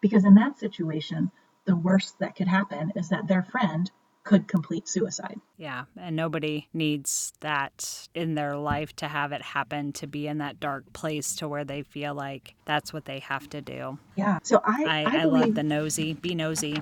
Because 0.01 0.25
in 0.25 0.35
that 0.35 0.57
situation, 0.57 1.31
the 1.65 1.75
worst 1.75 2.17
that 2.19 2.35
could 2.35 2.47
happen 2.47 2.93
is 2.95 3.09
that 3.09 3.27
their 3.27 3.43
friend 3.43 3.91
could 4.23 4.47
complete 4.47 4.87
suicide. 4.87 5.39
Yeah, 5.57 5.85
and 5.97 6.15
nobody 6.15 6.67
needs 6.73 7.33
that 7.39 8.07
in 8.13 8.35
their 8.35 8.55
life 8.55 8.95
to 8.97 9.07
have 9.07 9.31
it 9.31 9.41
happen 9.41 9.93
to 9.93 10.07
be 10.07 10.27
in 10.27 10.39
that 10.39 10.59
dark 10.59 10.91
place 10.93 11.35
to 11.37 11.47
where 11.47 11.63
they 11.63 11.81
feel 11.81 12.13
like 12.13 12.55
that's 12.65 12.93
what 12.93 13.05
they 13.05 13.19
have 13.19 13.49
to 13.49 13.61
do. 13.61 13.97
Yeah. 14.15 14.39
So 14.43 14.61
I 14.63 14.85
I, 14.87 15.03
I, 15.03 15.21
I 15.21 15.23
love 15.25 15.55
the 15.55 15.63
nosy. 15.63 16.13
Be 16.13 16.35
nosy. 16.35 16.81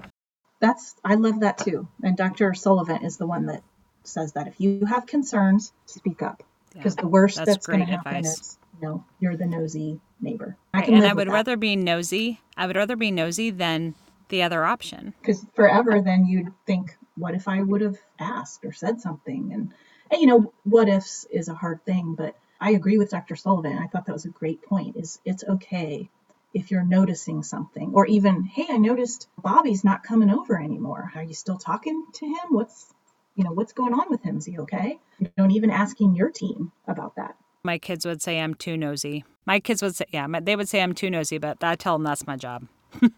That's 0.59 0.95
I 1.03 1.15
love 1.15 1.39
that 1.41 1.57
too. 1.57 1.87
And 2.03 2.17
Dr. 2.17 2.53
Sullivan 2.53 3.03
is 3.03 3.17
the 3.17 3.27
one 3.27 3.45
that 3.45 3.63
says 4.03 4.33
that 4.33 4.47
if 4.47 4.59
you 4.59 4.85
have 4.85 5.05
concerns, 5.05 5.71
speak 5.85 6.21
up. 6.21 6.43
because 6.73 6.95
the 6.95 7.07
worst 7.07 7.37
that's 7.37 7.49
that's, 7.49 7.67
going 7.67 7.79
to 7.79 7.85
happen 7.85 8.17
advice. 8.17 8.39
is 8.39 8.57
you 8.73 8.87
know 8.87 9.05
you're 9.19 9.37
the 9.37 9.45
nosy 9.45 9.99
neighbor. 10.21 10.57
I 10.73 10.79
Right, 10.79 10.89
and 10.89 11.05
I 11.05 11.13
would 11.13 11.29
rather 11.29 11.55
be 11.57 11.75
nosy. 11.75 12.41
I 12.57 12.67
would 12.67 12.75
rather 12.75 12.95
be 12.95 13.11
nosy 13.11 13.49
than 13.49 13.95
the 14.29 14.43
other 14.43 14.63
option. 14.63 15.13
because 15.21 15.45
forever 15.55 16.01
then 16.01 16.25
you'd 16.25 16.53
think 16.67 16.95
what 17.19 17.35
if 17.35 17.47
i 17.47 17.61
would 17.61 17.81
have 17.81 17.97
asked 18.19 18.65
or 18.65 18.71
said 18.73 19.01
something? 19.01 19.51
And, 19.53 19.73
and 20.11 20.21
you 20.21 20.27
know 20.27 20.53
what 20.63 20.89
ifs 20.89 21.25
is 21.31 21.47
a 21.49 21.53
hard 21.53 21.83
thing 21.85 22.15
but 22.15 22.35
i 22.59 22.71
agree 22.71 22.97
with 22.97 23.11
dr 23.11 23.35
sullivan. 23.35 23.77
I 23.77 23.87
thought 23.87 24.05
that 24.05 24.13
was 24.13 24.25
a 24.25 24.29
great 24.29 24.61
point 24.63 24.95
is 24.95 25.19
it's 25.25 25.43
okay 25.43 26.09
if 26.53 26.71
you're 26.71 26.83
noticing 26.83 27.43
something 27.43 27.91
or 27.93 28.05
even 28.07 28.43
hey 28.43 28.65
i 28.69 28.77
noticed 28.77 29.27
bobby's 29.41 29.83
not 29.83 30.03
coming 30.03 30.29
over 30.29 30.59
anymore. 30.59 31.11
Are 31.15 31.23
you 31.23 31.33
still 31.33 31.57
talking 31.57 32.05
to 32.13 32.25
him? 32.25 32.47
What's 32.49 32.93
you 33.35 33.43
know 33.43 33.51
what's 33.51 33.73
going 33.73 33.93
on 33.93 34.09
with 34.09 34.21
him? 34.21 34.37
Is 34.37 34.45
he 34.45 34.59
okay? 34.59 34.99
You 35.19 35.29
don't 35.37 35.51
even 35.51 35.69
asking 35.69 36.15
your 36.15 36.29
team 36.29 36.71
about 36.87 37.15
that. 37.15 37.35
My 37.63 37.77
kids 37.77 38.05
would 38.05 38.21
say 38.21 38.39
I'm 38.39 38.53
too 38.53 38.77
nosy. 38.77 39.23
My 39.45 39.59
kids 39.59 39.81
would 39.81 39.95
say, 39.95 40.05
yeah, 40.11 40.27
they 40.41 40.55
would 40.55 40.69
say 40.69 40.81
I'm 40.81 40.93
too 40.93 41.09
nosy, 41.09 41.37
but 41.37 41.63
I 41.63 41.75
tell 41.75 41.95
them 41.95 42.03
that's 42.03 42.25
my 42.27 42.35
job. 42.35 42.67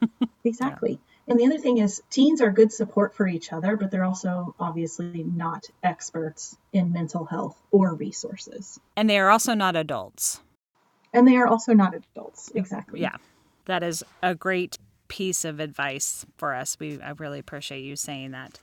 Exactly. 0.43 0.99
And 1.31 1.39
the 1.39 1.45
other 1.45 1.59
thing 1.59 1.77
is, 1.77 2.03
teens 2.09 2.41
are 2.41 2.51
good 2.51 2.73
support 2.73 3.15
for 3.15 3.25
each 3.25 3.53
other, 3.53 3.77
but 3.77 3.89
they're 3.89 4.03
also 4.03 4.53
obviously 4.59 5.23
not 5.23 5.65
experts 5.81 6.57
in 6.73 6.91
mental 6.91 7.23
health 7.23 7.57
or 7.71 7.93
resources. 7.93 8.77
And 8.97 9.09
they 9.09 9.17
are 9.17 9.29
also 9.29 9.53
not 9.53 9.77
adults. 9.77 10.41
And 11.13 11.25
they 11.25 11.37
are 11.37 11.47
also 11.47 11.71
not 11.71 11.93
adults. 11.95 12.51
Exactly. 12.53 12.99
Yeah, 12.99 13.15
that 13.63 13.81
is 13.81 14.03
a 14.21 14.35
great 14.35 14.77
piece 15.07 15.45
of 15.45 15.61
advice 15.61 16.25
for 16.35 16.53
us. 16.53 16.75
We 16.77 17.01
I 17.01 17.11
really 17.11 17.39
appreciate 17.39 17.85
you 17.85 17.95
saying 17.95 18.31
that. 18.31 18.59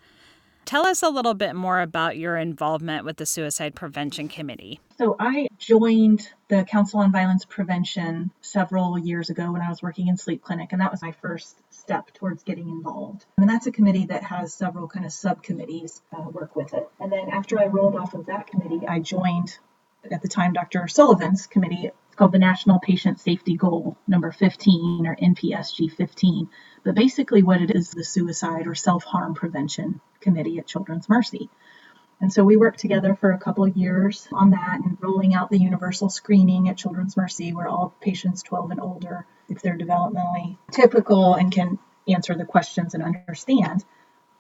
Tell 0.69 0.87
us 0.87 1.03
a 1.03 1.09
little 1.09 1.33
bit 1.33 1.57
more 1.57 1.81
about 1.81 2.19
your 2.19 2.37
involvement 2.37 3.07
with 3.07 3.17
the 3.17 3.25
Suicide 3.25 3.75
Prevention 3.75 4.29
Committee. 4.29 4.81
So 4.99 5.17
I 5.19 5.49
joined 5.59 6.29
the 6.49 6.63
Council 6.65 7.01
on 7.01 7.11
Violence 7.11 7.47
Prevention 7.47 8.31
several 8.43 8.99
years 8.99 9.31
ago 9.31 9.51
when 9.51 9.63
I 9.63 9.71
was 9.71 9.81
working 9.81 10.09
in 10.09 10.19
sleep 10.19 10.43
clinic, 10.43 10.73
and 10.73 10.83
that 10.83 10.91
was 10.91 11.01
my 11.01 11.13
first 11.13 11.57
step 11.71 12.13
towards 12.13 12.43
getting 12.43 12.69
involved. 12.69 13.25
And 13.39 13.49
that's 13.49 13.67
a 13.67 13.73
committee 13.73 14.05
that 14.11 14.23
has 14.25 14.53
several 14.53 14.89
kind 14.89 15.07
of 15.07 15.13
subcommittees 15.13 16.03
uh, 16.15 16.29
work 16.29 16.55
with 16.55 16.75
it. 16.75 16.87
And 17.01 17.11
then 17.11 17.31
after 17.31 17.59
I 17.59 17.69
rolled 17.69 17.97
off 17.97 18.13
of 18.13 18.27
that 18.27 18.47
committee, 18.47 18.87
I 18.87 18.99
joined 18.99 19.59
at 20.13 20.21
the 20.21 20.29
time 20.29 20.53
Dr. 20.53 20.87
Sullivan's 20.87 21.47
committee. 21.47 21.93
Called 22.19 22.33
the 22.33 22.39
National 22.41 22.81
Patient 22.81 23.21
Safety 23.21 23.55
Goal 23.55 23.97
number 24.09 24.33
15 24.33 25.07
or 25.07 25.15
NPSG 25.15 25.93
15. 25.93 26.49
But 26.83 26.97
basically, 26.97 27.45
what 27.45 27.63
it 27.63 27.71
is 27.71 27.93
the 27.93 28.03
suicide 28.03 28.67
or 28.67 28.75
self 28.75 29.05
harm 29.05 29.35
prevention 29.35 30.01
committee 30.21 30.59
at 30.59 30.67
Children's 30.67 31.09
Mercy. 31.09 31.49
And 32.21 32.33
so 32.33 32.43
we 32.43 32.57
worked 32.57 32.81
together 32.81 33.15
for 33.15 33.31
a 33.31 33.39
couple 33.39 33.63
of 33.63 33.77
years 33.77 34.27
on 34.33 34.51
that 34.51 34.81
and 34.85 34.99
rolling 35.01 35.33
out 35.33 35.49
the 35.49 35.61
universal 35.61 36.09
screening 36.09 36.69
at 36.69 36.77
Children's 36.77 37.17
Mercy, 37.17 37.53
where 37.53 37.69
all 37.69 37.95
patients 38.01 38.43
12 38.43 38.73
and 38.73 38.81
older, 38.81 39.25
if 39.49 39.63
they're 39.63 39.79
developmentally 39.79 40.59
typical 40.73 41.35
and 41.35 41.53
can 41.53 41.79
answer 42.09 42.35
the 42.35 42.45
questions 42.45 42.95
and 42.95 43.05
understand, 43.05 43.85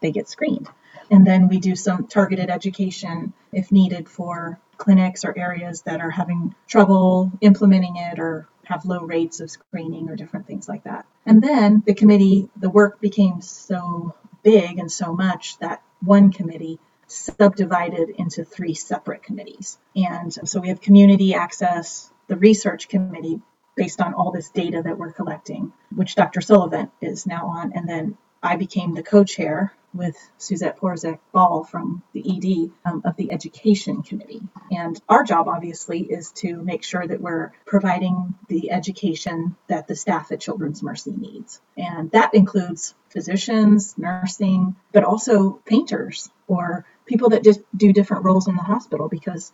they 0.00 0.10
get 0.10 0.28
screened. 0.28 0.68
And 1.12 1.24
then 1.24 1.46
we 1.46 1.60
do 1.60 1.76
some 1.76 2.08
targeted 2.08 2.50
education 2.50 3.34
if 3.52 3.70
needed 3.70 4.08
for 4.08 4.58
clinics 4.78 5.24
or 5.24 5.36
areas 5.36 5.82
that 5.82 6.00
are 6.00 6.10
having 6.10 6.54
trouble 6.66 7.30
implementing 7.40 7.96
it 7.96 8.18
or 8.18 8.48
have 8.64 8.84
low 8.84 9.00
rates 9.00 9.40
of 9.40 9.50
screening 9.50 10.08
or 10.08 10.16
different 10.16 10.46
things 10.46 10.68
like 10.68 10.84
that. 10.84 11.06
And 11.26 11.42
then 11.42 11.82
the 11.84 11.94
committee, 11.94 12.48
the 12.56 12.70
work 12.70 13.00
became 13.00 13.40
so 13.40 14.14
big 14.42 14.78
and 14.78 14.90
so 14.90 15.12
much 15.12 15.58
that 15.58 15.82
one 16.00 16.32
committee 16.32 16.78
subdivided 17.06 18.10
into 18.10 18.44
three 18.44 18.74
separate 18.74 19.22
committees. 19.22 19.78
And 19.96 20.32
so 20.32 20.60
we 20.60 20.68
have 20.68 20.80
community 20.80 21.34
access, 21.34 22.10
the 22.28 22.36
research 22.36 22.88
committee 22.88 23.40
based 23.76 24.00
on 24.00 24.14
all 24.14 24.32
this 24.32 24.50
data 24.50 24.82
that 24.82 24.98
we're 24.98 25.12
collecting, 25.12 25.72
which 25.94 26.14
Dr. 26.14 26.40
Sullivan 26.40 26.90
is 27.00 27.26
now 27.26 27.46
on. 27.46 27.72
And 27.74 27.88
then 27.88 28.18
I 28.42 28.56
became 28.56 28.94
the 28.94 29.02
co-chair 29.02 29.72
with 29.94 30.16
Suzette 30.36 30.78
Porzek 30.78 31.18
Ball 31.32 31.64
from 31.64 32.02
the 32.12 32.20
ED 32.20 32.70
um, 32.90 33.02
of 33.04 33.16
the 33.16 33.32
Education 33.32 34.02
Committee. 34.02 34.42
And 34.70 35.00
our 35.08 35.24
job, 35.24 35.48
obviously, 35.48 36.00
is 36.00 36.32
to 36.32 36.56
make 36.56 36.84
sure 36.84 37.06
that 37.06 37.20
we're 37.20 37.52
providing 37.66 38.34
the 38.48 38.70
education 38.70 39.56
that 39.68 39.88
the 39.88 39.96
staff 39.96 40.30
at 40.32 40.40
Children's 40.40 40.82
Mercy 40.82 41.12
needs. 41.12 41.60
And 41.76 42.10
that 42.12 42.34
includes 42.34 42.94
physicians, 43.10 43.96
nursing, 43.96 44.76
but 44.92 45.04
also 45.04 45.60
painters 45.64 46.30
or 46.46 46.84
people 47.06 47.30
that 47.30 47.44
just 47.44 47.60
do 47.76 47.92
different 47.92 48.24
roles 48.24 48.48
in 48.48 48.56
the 48.56 48.62
hospital 48.62 49.08
because 49.08 49.52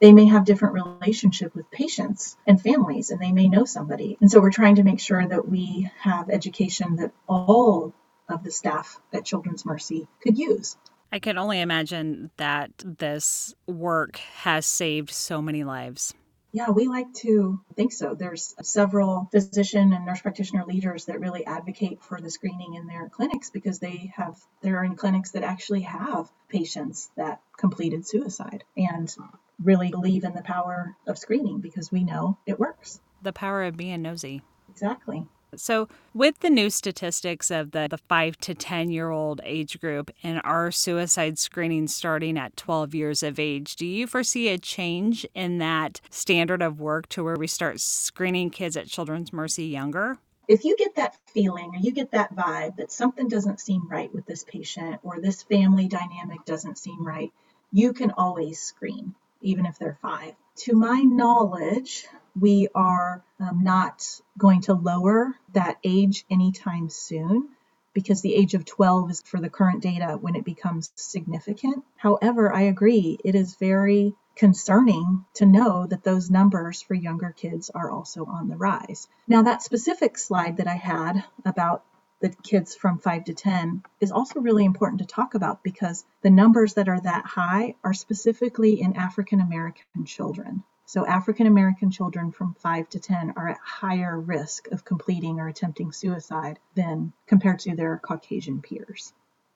they 0.00 0.12
may 0.12 0.26
have 0.26 0.44
different 0.44 0.74
relationship 0.74 1.54
with 1.54 1.70
patients 1.70 2.36
and 2.46 2.60
families 2.60 3.10
and 3.10 3.20
they 3.20 3.30
may 3.30 3.48
know 3.48 3.64
somebody 3.64 4.16
and 4.20 4.30
so 4.30 4.40
we're 4.40 4.50
trying 4.50 4.76
to 4.76 4.82
make 4.82 4.98
sure 4.98 5.24
that 5.24 5.48
we 5.48 5.90
have 6.00 6.28
education 6.28 6.96
that 6.96 7.12
all 7.28 7.94
of 8.32 8.42
the 8.44 8.50
staff 8.50 8.98
at 9.12 9.24
children's 9.24 9.64
mercy 9.64 10.08
could 10.22 10.38
use 10.38 10.76
I 11.14 11.18
can 11.18 11.36
only 11.36 11.60
imagine 11.60 12.30
that 12.38 12.70
this 12.82 13.54
work 13.66 14.16
has 14.44 14.64
saved 14.64 15.10
so 15.10 15.42
many 15.42 15.62
lives. 15.62 16.14
yeah 16.52 16.70
we 16.70 16.86
like 16.88 17.12
to 17.26 17.60
think 17.76 17.92
so 17.92 18.14
there's 18.14 18.54
several 18.62 19.28
physician 19.30 19.92
and 19.92 20.06
nurse 20.06 20.22
practitioner 20.22 20.64
leaders 20.66 21.04
that 21.06 21.20
really 21.20 21.44
advocate 21.46 22.02
for 22.02 22.18
the 22.20 22.30
screening 22.30 22.74
in 22.74 22.86
their 22.86 23.08
clinics 23.10 23.50
because 23.50 23.78
they 23.78 24.12
have 24.16 24.36
they're 24.62 24.84
in 24.84 24.96
clinics 24.96 25.32
that 25.32 25.42
actually 25.44 25.82
have 25.82 26.30
patients 26.48 27.10
that 27.16 27.40
completed 27.58 28.06
suicide 28.06 28.64
and 28.76 29.14
really 29.62 29.90
believe 29.90 30.24
in 30.24 30.34
the 30.34 30.42
power 30.42 30.96
of 31.06 31.18
screening 31.18 31.60
because 31.60 31.92
we 31.92 32.02
know 32.04 32.38
it 32.46 32.58
works 32.58 33.00
The 33.22 33.32
power 33.32 33.62
of 33.64 33.76
being 33.76 34.02
nosy. 34.02 34.42
exactly 34.70 35.26
So, 35.54 35.88
with 36.14 36.40
the 36.40 36.50
new 36.50 36.70
statistics 36.70 37.50
of 37.50 37.72
the, 37.72 37.86
the 37.90 37.98
5 37.98 38.38
to 38.38 38.54
10 38.54 38.90
year 38.90 39.10
old 39.10 39.40
age 39.44 39.80
group 39.80 40.10
and 40.22 40.40
our 40.44 40.70
suicide 40.70 41.38
screening 41.38 41.88
starting 41.88 42.38
at 42.38 42.56
12 42.56 42.94
years 42.94 43.22
of 43.22 43.38
age, 43.38 43.76
do 43.76 43.86
you 43.86 44.06
foresee 44.06 44.48
a 44.48 44.58
change 44.58 45.26
in 45.34 45.58
that 45.58 46.00
standard 46.10 46.62
of 46.62 46.80
work 46.80 47.08
to 47.10 47.22
where 47.22 47.36
we 47.36 47.46
start 47.46 47.80
screening 47.80 48.50
kids 48.50 48.76
at 48.76 48.86
Children's 48.86 49.32
Mercy 49.32 49.66
younger? 49.66 50.18
if 50.48 50.64
you 50.64 50.76
get 50.76 50.96
that 50.96 51.16
feeling 51.26 51.74
or 51.74 51.78
you 51.78 51.92
get 51.92 52.10
that 52.10 52.34
vibe 52.34 52.76
that 52.76 52.92
something 52.92 53.28
doesn't 53.28 53.60
seem 53.60 53.88
right 53.88 54.12
with 54.12 54.26
this 54.26 54.44
patient 54.44 55.00
or 55.02 55.20
this 55.20 55.42
family 55.44 55.88
dynamic 55.88 56.44
doesn't 56.44 56.78
seem 56.78 57.06
right, 57.06 57.32
you 57.72 57.92
can 57.92 58.10
always 58.10 58.60
screen, 58.60 59.14
even 59.40 59.66
if 59.66 59.78
they're 59.78 59.98
five. 60.02 60.34
To 60.56 60.76
my 60.76 61.00
knowledge, 61.00 62.06
we 62.38 62.68
are 62.74 63.24
um, 63.40 63.62
not 63.62 64.20
going 64.38 64.62
to 64.62 64.74
lower 64.74 65.34
that 65.52 65.78
age 65.82 66.24
anytime 66.30 66.88
soon 66.88 67.48
because 67.94 68.22
the 68.22 68.34
age 68.34 68.54
of 68.54 68.64
12 68.64 69.10
is 69.10 69.22
for 69.22 69.40
the 69.40 69.50
current 69.50 69.82
data 69.82 70.18
when 70.20 70.34
it 70.36 70.44
becomes 70.44 70.92
significant. 70.94 71.84
However, 71.96 72.52
I 72.52 72.62
agree, 72.62 73.18
it 73.24 73.34
is 73.34 73.56
very 73.56 74.14
concerning 74.34 75.24
to 75.34 75.46
know 75.46 75.86
that 75.86 76.04
those 76.04 76.30
numbers 76.30 76.80
for 76.80 76.94
younger 76.94 77.34
kids 77.36 77.70
are 77.70 77.90
also 77.90 78.24
on 78.24 78.48
the 78.48 78.56
rise. 78.56 79.08
Now, 79.28 79.42
that 79.42 79.62
specific 79.62 80.18
slide 80.18 80.56
that 80.56 80.66
I 80.66 80.76
had 80.76 81.24
about 81.44 81.84
the 82.22 82.30
kids 82.42 82.74
from 82.74 82.98
5 82.98 83.24
to 83.24 83.34
10 83.34 83.82
is 84.00 84.12
also 84.12 84.40
really 84.40 84.64
important 84.64 85.00
to 85.00 85.06
talk 85.06 85.34
about 85.34 85.62
because 85.62 86.04
the 86.22 86.30
numbers 86.30 86.74
that 86.74 86.88
are 86.88 87.00
that 87.00 87.26
high 87.26 87.74
are 87.84 87.92
specifically 87.92 88.80
in 88.80 88.96
African 88.96 89.40
American 89.40 90.06
children. 90.06 90.62
So, 90.86 91.06
African 91.06 91.46
American 91.46 91.90
children 91.90 92.32
from 92.32 92.54
5 92.54 92.88
to 92.90 93.00
10 93.00 93.34
are 93.36 93.48
at 93.48 93.58
higher 93.62 94.18
risk 94.18 94.68
of 94.68 94.84
completing 94.84 95.40
or 95.40 95.48
attempting 95.48 95.90
suicide 95.90 96.58
than 96.76 97.12
compared 97.26 97.58
to 97.60 97.74
their 97.74 97.98
Caucasian 97.98 98.62
peers. 98.62 99.12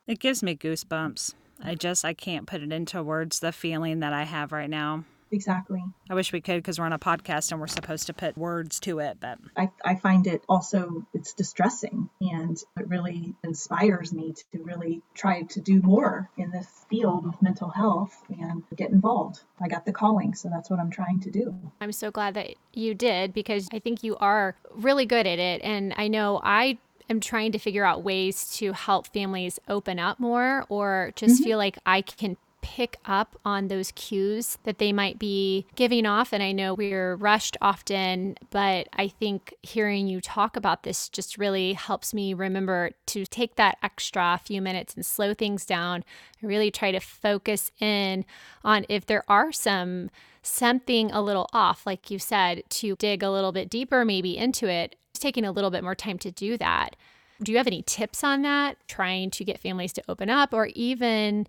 It 0.07 0.19
gives 0.19 0.43
me 0.43 0.57
goosebumps. 0.57 1.35
I 1.63 1.75
just 1.75 2.05
I 2.05 2.15
can't 2.15 2.47
put 2.47 2.63
it 2.63 2.73
into 2.73 3.03
words 3.03 3.39
the 3.39 3.53
feeling 3.53 4.01
that 4.01 4.13
I 4.13 4.25
have 4.25 4.53
right 4.53 4.71
now. 4.71 5.05
Exactly. 5.31 5.83
I 6.09 6.15
wish 6.15 6.33
we 6.33 6.41
could 6.41 6.57
because 6.57 6.79
we're 6.79 6.87
on 6.87 6.93
a 6.93 6.99
podcast 6.99 7.51
and 7.51 7.61
we're 7.61 7.67
supposed 7.67 8.07
to 8.07 8.13
put 8.13 8.37
words 8.39 8.81
to 8.81 9.01
it, 9.01 9.19
but 9.21 9.39
I, 9.57 9.71
I 9.85 9.97
find 9.97 10.27
it 10.27 10.43
also 10.49 11.07
it's 11.13 11.35
distressing 11.35 12.09
and 12.21 12.57
it 12.79 12.89
really 12.89 13.35
inspires 13.43 14.13
me 14.13 14.35
to 14.53 14.63
really 14.63 15.03
try 15.15 15.43
to 15.43 15.61
do 15.61 15.83
more 15.83 16.31
in 16.37 16.51
this 16.51 16.69
field 16.89 17.27
of 17.27 17.41
mental 17.43 17.71
health 17.71 18.23
and 18.29 18.63
get 18.77 18.91
involved. 18.91 19.41
I 19.61 19.69
got 19.69 19.85
the 19.85 19.93
calling, 19.93 20.35
so 20.35 20.49
that's 20.49 20.71
what 20.71 20.79
I'm 20.79 20.91
trying 20.91 21.21
to 21.21 21.31
do. 21.31 21.55
I'm 21.81 21.93
so 21.93 22.11
glad 22.11 22.35
that 22.35 22.55
you 22.73 22.95
did 22.95 23.33
because 23.33 23.69
I 23.73 23.79
think 23.79 24.03
you 24.03 24.17
are 24.19 24.55
really 24.75 25.07
good 25.07 25.27
at 25.27 25.39
it. 25.39 25.61
And 25.63 25.93
I 25.97 26.09
know 26.09 26.41
I 26.43 26.79
am 27.09 27.21
trying 27.21 27.53
to 27.53 27.59
figure 27.59 27.85
out 27.85 28.03
ways 28.03 28.57
to 28.59 28.73
help 28.73 29.07
families 29.09 29.59
open 29.69 29.99
up 29.99 30.21
more 30.21 30.65
or 30.69 31.13
just 31.17 31.37
mm-hmm. 31.37 31.45
feel 31.45 31.59
like 31.59 31.79
I 31.87 32.03
can 32.03 32.37
pick 32.67 32.97
up 33.05 33.39
on 33.45 33.69
those 33.69 33.93
cues 33.93 34.59
that 34.65 34.79
they 34.79 34.93
might 34.93 35.21
be 35.21 35.67
giving 35.77 36.05
off. 36.05 36.33
And 36.33 36.43
I 36.43 36.51
know 36.51 36.75
we're 36.75 37.15
rushed 37.15 37.57
often, 37.63 38.37
but 38.51 38.89
I 38.93 39.07
think 39.07 39.55
hearing 39.63 40.09
you 40.09 40.21
talk 40.21 40.57
about 40.57 40.83
this 40.83 41.09
just 41.09 41.39
really 41.39 41.75
helps 41.75 42.13
me 42.13 42.35
remember 42.35 42.91
to 43.07 43.25
take 43.25 43.55
that 43.55 43.79
extra 43.85 44.41
few 44.43 44.61
minutes 44.61 44.95
and 44.97 45.07
slow 45.07 45.33
things 45.33 45.65
down 45.65 46.03
and 46.41 46.49
really 46.49 46.73
try 46.73 46.91
to 46.91 46.99
focus 46.99 47.71
in 47.79 48.25
on 48.65 48.85
if 48.89 49.07
there 49.07 49.23
are 49.29 49.53
some 49.53 50.11
something 50.43 51.13
a 51.13 51.23
little 51.23 51.49
off, 51.53 51.87
like 51.87 52.11
you 52.11 52.19
said, 52.19 52.65
to 52.71 52.97
dig 52.97 53.23
a 53.23 53.31
little 53.31 53.53
bit 53.53 53.71
deeper, 53.71 54.05
maybe 54.05 54.37
into 54.37 54.69
it, 54.69 54.97
taking 55.15 55.45
a 55.45 55.53
little 55.53 55.71
bit 55.71 55.85
more 55.85 55.95
time 55.95 56.19
to 56.19 56.33
do 56.33 56.59
that. 56.59 56.97
Do 57.41 57.53
you 57.53 57.59
have 57.59 57.69
any 57.69 57.83
tips 57.83 58.25
on 58.25 58.43
that? 58.43 58.77
Trying 58.89 59.31
to 59.31 59.45
get 59.45 59.61
families 59.61 59.93
to 59.93 60.03
open 60.09 60.31
up, 60.31 60.53
or 60.53 60.67
even 60.75 61.47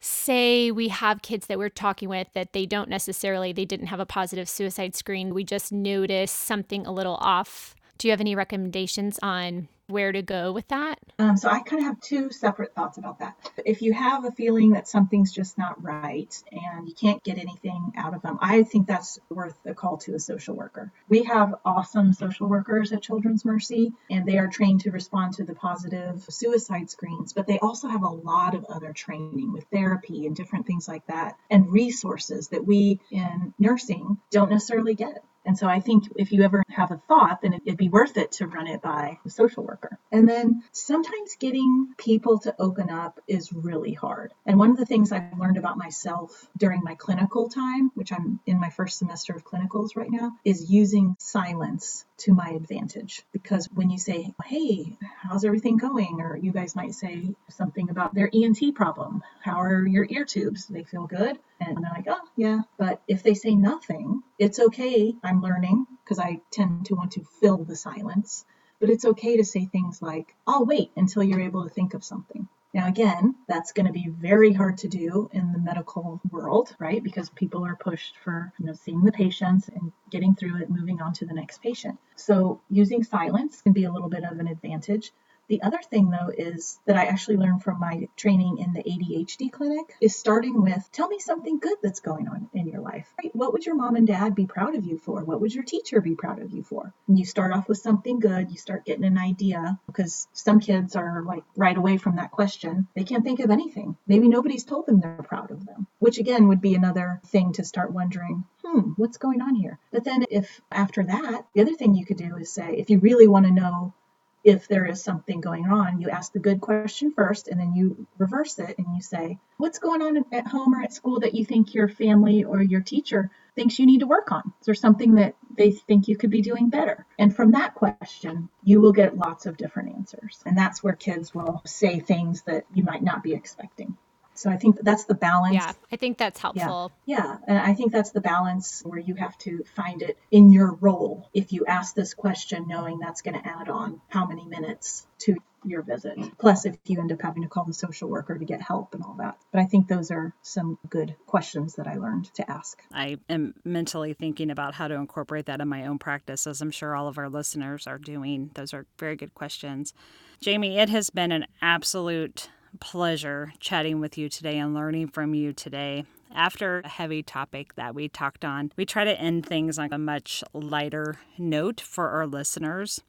say 0.00 0.70
we 0.70 0.88
have 0.88 1.22
kids 1.22 1.46
that 1.46 1.58
we're 1.58 1.68
talking 1.68 2.08
with 2.08 2.28
that 2.34 2.52
they 2.52 2.66
don't 2.66 2.88
necessarily 2.88 3.52
they 3.52 3.64
didn't 3.64 3.86
have 3.86 4.00
a 4.00 4.06
positive 4.06 4.48
suicide 4.48 4.94
screen. 4.94 5.34
We 5.34 5.44
just 5.44 5.72
noticed 5.72 6.36
something 6.36 6.86
a 6.86 6.92
little 6.92 7.16
off. 7.16 7.74
Do 7.98 8.08
you 8.08 8.12
have 8.12 8.20
any 8.20 8.34
recommendations 8.34 9.18
on 9.22 9.68
where 9.88 10.12
to 10.12 10.22
go 10.22 10.52
with 10.52 10.68
that? 10.68 10.98
Um, 11.18 11.36
so 11.36 11.48
I 11.48 11.60
kind 11.60 11.80
of 11.80 11.86
have 11.86 12.00
two 12.00 12.30
separate 12.30 12.74
thoughts 12.74 12.98
about 12.98 13.18
that. 13.20 13.36
If 13.64 13.82
you 13.82 13.92
have 13.92 14.24
a 14.24 14.30
feeling 14.30 14.70
that 14.70 14.86
something's 14.86 15.32
just 15.32 15.58
not 15.58 15.82
right 15.82 16.32
and 16.52 16.88
you 16.88 16.94
can't 16.94 17.22
get 17.24 17.38
anything 17.38 17.92
out 17.96 18.14
of 18.14 18.22
them, 18.22 18.38
I 18.40 18.62
think 18.62 18.86
that's 18.86 19.18
worth 19.30 19.56
a 19.66 19.74
call 19.74 19.96
to 19.98 20.14
a 20.14 20.20
social 20.20 20.54
worker. 20.54 20.92
We 21.08 21.24
have 21.24 21.54
awesome 21.64 22.12
social 22.12 22.46
workers 22.48 22.92
at 22.92 23.02
Children's 23.02 23.44
Mercy, 23.44 23.92
and 24.10 24.26
they 24.26 24.38
are 24.38 24.48
trained 24.48 24.82
to 24.82 24.90
respond 24.90 25.34
to 25.34 25.44
the 25.44 25.54
positive 25.54 26.24
suicide 26.28 26.90
screens, 26.90 27.32
but 27.32 27.46
they 27.46 27.58
also 27.58 27.88
have 27.88 28.02
a 28.02 28.08
lot 28.08 28.54
of 28.54 28.64
other 28.66 28.92
training 28.92 29.52
with 29.52 29.64
therapy 29.72 30.26
and 30.26 30.36
different 30.36 30.66
things 30.66 30.86
like 30.86 31.06
that, 31.06 31.36
and 31.50 31.72
resources 31.72 32.48
that 32.48 32.66
we 32.66 33.00
in 33.10 33.54
nursing 33.58 34.18
don't 34.30 34.50
necessarily 34.50 34.94
get. 34.94 35.24
And 35.48 35.56
so 35.56 35.66
I 35.66 35.80
think 35.80 36.04
if 36.16 36.30
you 36.30 36.42
ever 36.42 36.62
have 36.68 36.90
a 36.90 37.00
thought, 37.08 37.40
then 37.40 37.54
it'd 37.54 37.78
be 37.78 37.88
worth 37.88 38.18
it 38.18 38.32
to 38.32 38.46
run 38.46 38.66
it 38.66 38.82
by 38.82 39.18
a 39.24 39.30
social 39.30 39.64
worker. 39.64 39.98
And 40.12 40.28
then 40.28 40.62
sometimes 40.72 41.36
getting 41.40 41.94
people 41.96 42.40
to 42.40 42.54
open 42.58 42.90
up 42.90 43.18
is 43.26 43.50
really 43.50 43.94
hard. 43.94 44.34
And 44.44 44.58
one 44.58 44.70
of 44.70 44.76
the 44.76 44.84
things 44.84 45.10
I've 45.10 45.38
learned 45.38 45.56
about 45.56 45.78
myself 45.78 46.46
during 46.58 46.82
my 46.84 46.96
clinical 46.96 47.48
time, 47.48 47.90
which 47.94 48.12
I'm 48.12 48.40
in 48.44 48.60
my 48.60 48.68
first 48.68 48.98
semester 48.98 49.34
of 49.34 49.42
clinicals 49.42 49.96
right 49.96 50.10
now, 50.10 50.32
is 50.44 50.70
using 50.70 51.16
silence 51.18 52.04
to 52.18 52.34
my 52.34 52.50
advantage. 52.50 53.22
Because 53.32 53.68
when 53.72 53.90
you 53.90 53.98
say, 53.98 54.34
hey, 54.44 54.96
how's 55.22 55.44
everything 55.44 55.76
going? 55.76 56.20
Or 56.20 56.36
you 56.36 56.52
guys 56.52 56.76
might 56.76 56.94
say 56.94 57.34
something 57.50 57.90
about 57.90 58.14
their 58.14 58.30
ENT 58.32 58.74
problem. 58.74 59.22
How 59.42 59.60
are 59.62 59.86
your 59.86 60.06
ear 60.08 60.24
tubes? 60.24 60.66
They 60.66 60.84
feel 60.84 61.06
good? 61.06 61.38
And 61.60 61.76
they're 61.76 61.92
like, 61.94 62.06
oh, 62.08 62.28
yeah. 62.36 62.60
But 62.78 63.02
if 63.08 63.22
they 63.22 63.34
say 63.34 63.54
nothing, 63.54 64.22
it's 64.38 64.58
okay. 64.58 65.14
I'm 65.22 65.42
learning 65.42 65.86
because 66.04 66.18
I 66.18 66.40
tend 66.50 66.86
to 66.86 66.94
want 66.94 67.12
to 67.12 67.24
fill 67.40 67.64
the 67.64 67.76
silence. 67.76 68.44
But 68.80 68.90
it's 68.90 69.04
okay 69.04 69.36
to 69.38 69.44
say 69.44 69.66
things 69.66 70.00
like, 70.00 70.34
I'll 70.46 70.64
wait 70.64 70.92
until 70.96 71.22
you're 71.22 71.40
able 71.40 71.64
to 71.64 71.70
think 71.70 71.94
of 71.94 72.04
something. 72.04 72.48
Now, 72.74 72.86
again, 72.86 73.34
that's 73.48 73.72
going 73.72 73.86
to 73.86 73.92
be 73.92 74.08
very 74.08 74.52
hard 74.52 74.78
to 74.78 74.88
do 74.88 75.30
in 75.32 75.52
the 75.52 75.58
medical 75.58 76.20
world, 76.30 76.76
right? 76.78 77.02
Because 77.02 77.30
people 77.30 77.64
are 77.64 77.76
pushed 77.76 78.16
for, 78.22 78.52
you 78.58 78.66
know, 78.66 78.74
seeing 78.74 79.02
the 79.02 79.12
patients 79.12 79.68
and 79.68 79.90
getting 80.10 80.34
through 80.34 80.60
it, 80.60 80.70
moving 80.70 81.00
on 81.00 81.14
to 81.14 81.26
the 81.26 81.32
next 81.32 81.62
patient. 81.62 81.98
So 82.16 82.60
using 82.68 83.02
silence 83.02 83.62
can 83.62 83.72
be 83.72 83.84
a 83.84 83.92
little 83.92 84.10
bit 84.10 84.24
of 84.24 84.38
an 84.38 84.48
advantage. 84.48 85.12
The 85.48 85.62
other 85.62 85.78
thing, 85.90 86.10
though, 86.10 86.28
is 86.28 86.78
that 86.84 86.96
I 86.96 87.06
actually 87.06 87.38
learned 87.38 87.62
from 87.62 87.80
my 87.80 88.08
training 88.16 88.58
in 88.58 88.74
the 88.74 88.82
ADHD 88.82 89.50
clinic 89.50 89.96
is 90.00 90.14
starting 90.14 90.60
with 90.60 90.88
tell 90.92 91.08
me 91.08 91.18
something 91.18 91.58
good 91.58 91.78
that's 91.82 92.00
going 92.00 92.28
on 92.28 92.50
in 92.52 92.66
your 92.66 92.82
life. 92.82 93.08
Right? 93.22 93.34
What 93.34 93.54
would 93.54 93.64
your 93.64 93.74
mom 93.74 93.96
and 93.96 94.06
dad 94.06 94.34
be 94.34 94.46
proud 94.46 94.74
of 94.74 94.84
you 94.84 94.98
for? 94.98 95.24
What 95.24 95.40
would 95.40 95.54
your 95.54 95.64
teacher 95.64 96.02
be 96.02 96.14
proud 96.14 96.40
of 96.40 96.50
you 96.50 96.62
for? 96.62 96.92
And 97.06 97.18
you 97.18 97.24
start 97.24 97.52
off 97.52 97.66
with 97.66 97.78
something 97.78 98.20
good, 98.20 98.50
you 98.50 98.58
start 98.58 98.84
getting 98.84 99.04
an 99.04 99.16
idea 99.16 99.78
because 99.86 100.28
some 100.34 100.60
kids 100.60 100.96
are 100.96 101.22
like 101.22 101.44
right 101.56 101.76
away 101.76 101.96
from 101.96 102.16
that 102.16 102.30
question, 102.30 102.86
they 102.94 103.04
can't 103.04 103.24
think 103.24 103.40
of 103.40 103.50
anything. 103.50 103.96
Maybe 104.06 104.28
nobody's 104.28 104.64
told 104.64 104.86
them 104.86 105.00
they're 105.00 105.22
proud 105.22 105.50
of 105.50 105.64
them, 105.64 105.86
which 105.98 106.18
again 106.18 106.48
would 106.48 106.60
be 106.60 106.74
another 106.74 107.20
thing 107.26 107.52
to 107.54 107.64
start 107.64 107.92
wondering 107.92 108.44
hmm, 108.64 108.92
what's 108.96 109.16
going 109.16 109.40
on 109.40 109.54
here? 109.54 109.78
But 109.92 110.04
then, 110.04 110.24
if 110.30 110.60
after 110.70 111.04
that, 111.04 111.46
the 111.54 111.62
other 111.62 111.74
thing 111.74 111.94
you 111.94 112.04
could 112.04 112.18
do 112.18 112.36
is 112.36 112.52
say, 112.52 112.74
if 112.76 112.90
you 112.90 112.98
really 112.98 113.26
want 113.26 113.46
to 113.46 113.52
know 113.52 113.94
if 114.44 114.68
there 114.68 114.86
is 114.86 115.02
something 115.02 115.40
going 115.40 115.66
on, 115.66 116.00
you 116.00 116.10
ask 116.10 116.32
the 116.32 116.38
good 116.38 116.60
question 116.60 117.12
first 117.12 117.48
and 117.48 117.58
then 117.60 117.74
you 117.74 118.06
reverse 118.18 118.58
it 118.58 118.78
and 118.78 118.86
you 118.94 119.02
say, 119.02 119.38
What's 119.56 119.78
going 119.78 120.02
on 120.02 120.24
at 120.32 120.46
home 120.46 120.74
or 120.74 120.82
at 120.82 120.92
school 120.92 121.20
that 121.20 121.34
you 121.34 121.44
think 121.44 121.74
your 121.74 121.88
family 121.88 122.44
or 122.44 122.62
your 122.62 122.80
teacher 122.80 123.30
thinks 123.56 123.78
you 123.78 123.86
need 123.86 124.00
to 124.00 124.06
work 124.06 124.30
on? 124.30 124.52
Is 124.60 124.66
there 124.66 124.74
something 124.74 125.16
that 125.16 125.34
they 125.56 125.72
think 125.72 126.06
you 126.06 126.16
could 126.16 126.30
be 126.30 126.42
doing 126.42 126.70
better? 126.70 127.04
And 127.18 127.34
from 127.34 127.52
that 127.52 127.74
question, 127.74 128.48
you 128.62 128.80
will 128.80 128.92
get 128.92 129.18
lots 129.18 129.46
of 129.46 129.56
different 129.56 129.96
answers. 129.96 130.40
And 130.46 130.56
that's 130.56 130.82
where 130.82 130.94
kids 130.94 131.34
will 131.34 131.60
say 131.66 131.98
things 131.98 132.42
that 132.42 132.64
you 132.72 132.84
might 132.84 133.02
not 133.02 133.22
be 133.22 133.34
expecting. 133.34 133.96
So 134.38 134.50
I 134.50 134.56
think 134.56 134.78
that's 134.82 135.04
the 135.04 135.14
balance. 135.14 135.54
Yeah, 135.54 135.72
I 135.90 135.96
think 135.96 136.16
that's 136.16 136.38
helpful. 136.38 136.92
Yeah, 137.06 137.16
yeah, 137.16 137.36
and 137.48 137.58
I 137.58 137.74
think 137.74 137.90
that's 137.90 138.10
the 138.10 138.20
balance 138.20 138.82
where 138.84 139.00
you 139.00 139.14
have 139.16 139.36
to 139.38 139.64
find 139.74 140.00
it 140.00 140.16
in 140.30 140.52
your 140.52 140.74
role. 140.74 141.28
If 141.34 141.52
you 141.52 141.66
ask 141.66 141.96
this 141.96 142.14
question 142.14 142.66
knowing 142.68 143.00
that's 143.00 143.22
going 143.22 143.34
to 143.34 143.44
add 143.44 143.68
on 143.68 144.00
how 144.08 144.26
many 144.26 144.44
minutes 144.44 145.06
to 145.20 145.36
your 145.64 145.82
visit. 145.82 146.16
Plus, 146.38 146.66
if 146.66 146.76
you 146.86 147.00
end 147.00 147.10
up 147.10 147.20
having 147.20 147.42
to 147.42 147.48
call 147.48 147.64
the 147.64 147.74
social 147.74 148.08
worker 148.08 148.38
to 148.38 148.44
get 148.44 148.62
help 148.62 148.94
and 148.94 149.02
all 149.02 149.16
that. 149.18 149.36
But 149.50 149.60
I 149.60 149.64
think 149.64 149.88
those 149.88 150.12
are 150.12 150.32
some 150.40 150.78
good 150.88 151.16
questions 151.26 151.74
that 151.74 151.88
I 151.88 151.96
learned 151.96 152.32
to 152.34 152.48
ask. 152.48 152.80
I 152.92 153.18
am 153.28 153.54
mentally 153.64 154.14
thinking 154.14 154.52
about 154.52 154.74
how 154.74 154.86
to 154.86 154.94
incorporate 154.94 155.46
that 155.46 155.60
in 155.60 155.66
my 155.66 155.84
own 155.84 155.98
practice, 155.98 156.46
as 156.46 156.60
I'm 156.60 156.70
sure 156.70 156.94
all 156.94 157.08
of 157.08 157.18
our 157.18 157.28
listeners 157.28 157.88
are 157.88 157.98
doing. 157.98 158.52
Those 158.54 158.72
are 158.72 158.86
very 158.98 159.16
good 159.16 159.34
questions. 159.34 159.94
Jamie, 160.40 160.78
it 160.78 160.90
has 160.90 161.10
been 161.10 161.32
an 161.32 161.46
absolute 161.60 162.50
pleasure 162.80 163.52
chatting 163.60 164.00
with 164.00 164.18
you 164.18 164.28
today 164.28 164.58
and 164.58 164.74
learning 164.74 165.08
from 165.08 165.34
you 165.34 165.52
today. 165.52 166.04
After 166.34 166.80
a 166.80 166.88
heavy 166.88 167.22
topic 167.22 167.74
that 167.76 167.94
we 167.94 168.08
talked 168.08 168.44
on, 168.44 168.72
we 168.76 168.84
try 168.84 169.04
to 169.04 169.18
end 169.18 169.46
things 169.46 169.78
on 169.78 169.92
a 169.92 169.98
much 169.98 170.44
lighter 170.52 171.16
note 171.38 171.80
for 171.80 172.10
our 172.10 172.26
listeners. 172.26 173.02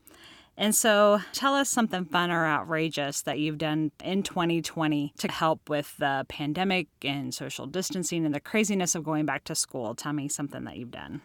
And 0.57 0.75
so, 0.75 1.21
tell 1.31 1.55
us 1.55 1.69
something 1.69 2.03
fun 2.03 2.31
or 2.31 2.45
outrageous 2.45 3.21
that 3.21 3.39
you've 3.39 3.57
done 3.57 3.91
in 4.03 4.23
2020 4.23 5.13
to 5.17 5.31
help 5.31 5.69
with 5.69 5.95
the 5.97 6.25
pandemic 6.27 6.87
and 7.01 7.33
social 7.33 7.65
distancing 7.65 8.25
and 8.25 8.35
the 8.35 8.41
craziness 8.41 8.93
of 8.93 9.05
going 9.05 9.25
back 9.25 9.45
to 9.45 9.55
school. 9.55 9.95
Tell 9.95 10.11
me 10.11 10.27
something 10.27 10.65
that 10.65 10.75
you've 10.75 10.91
done. 10.91 11.21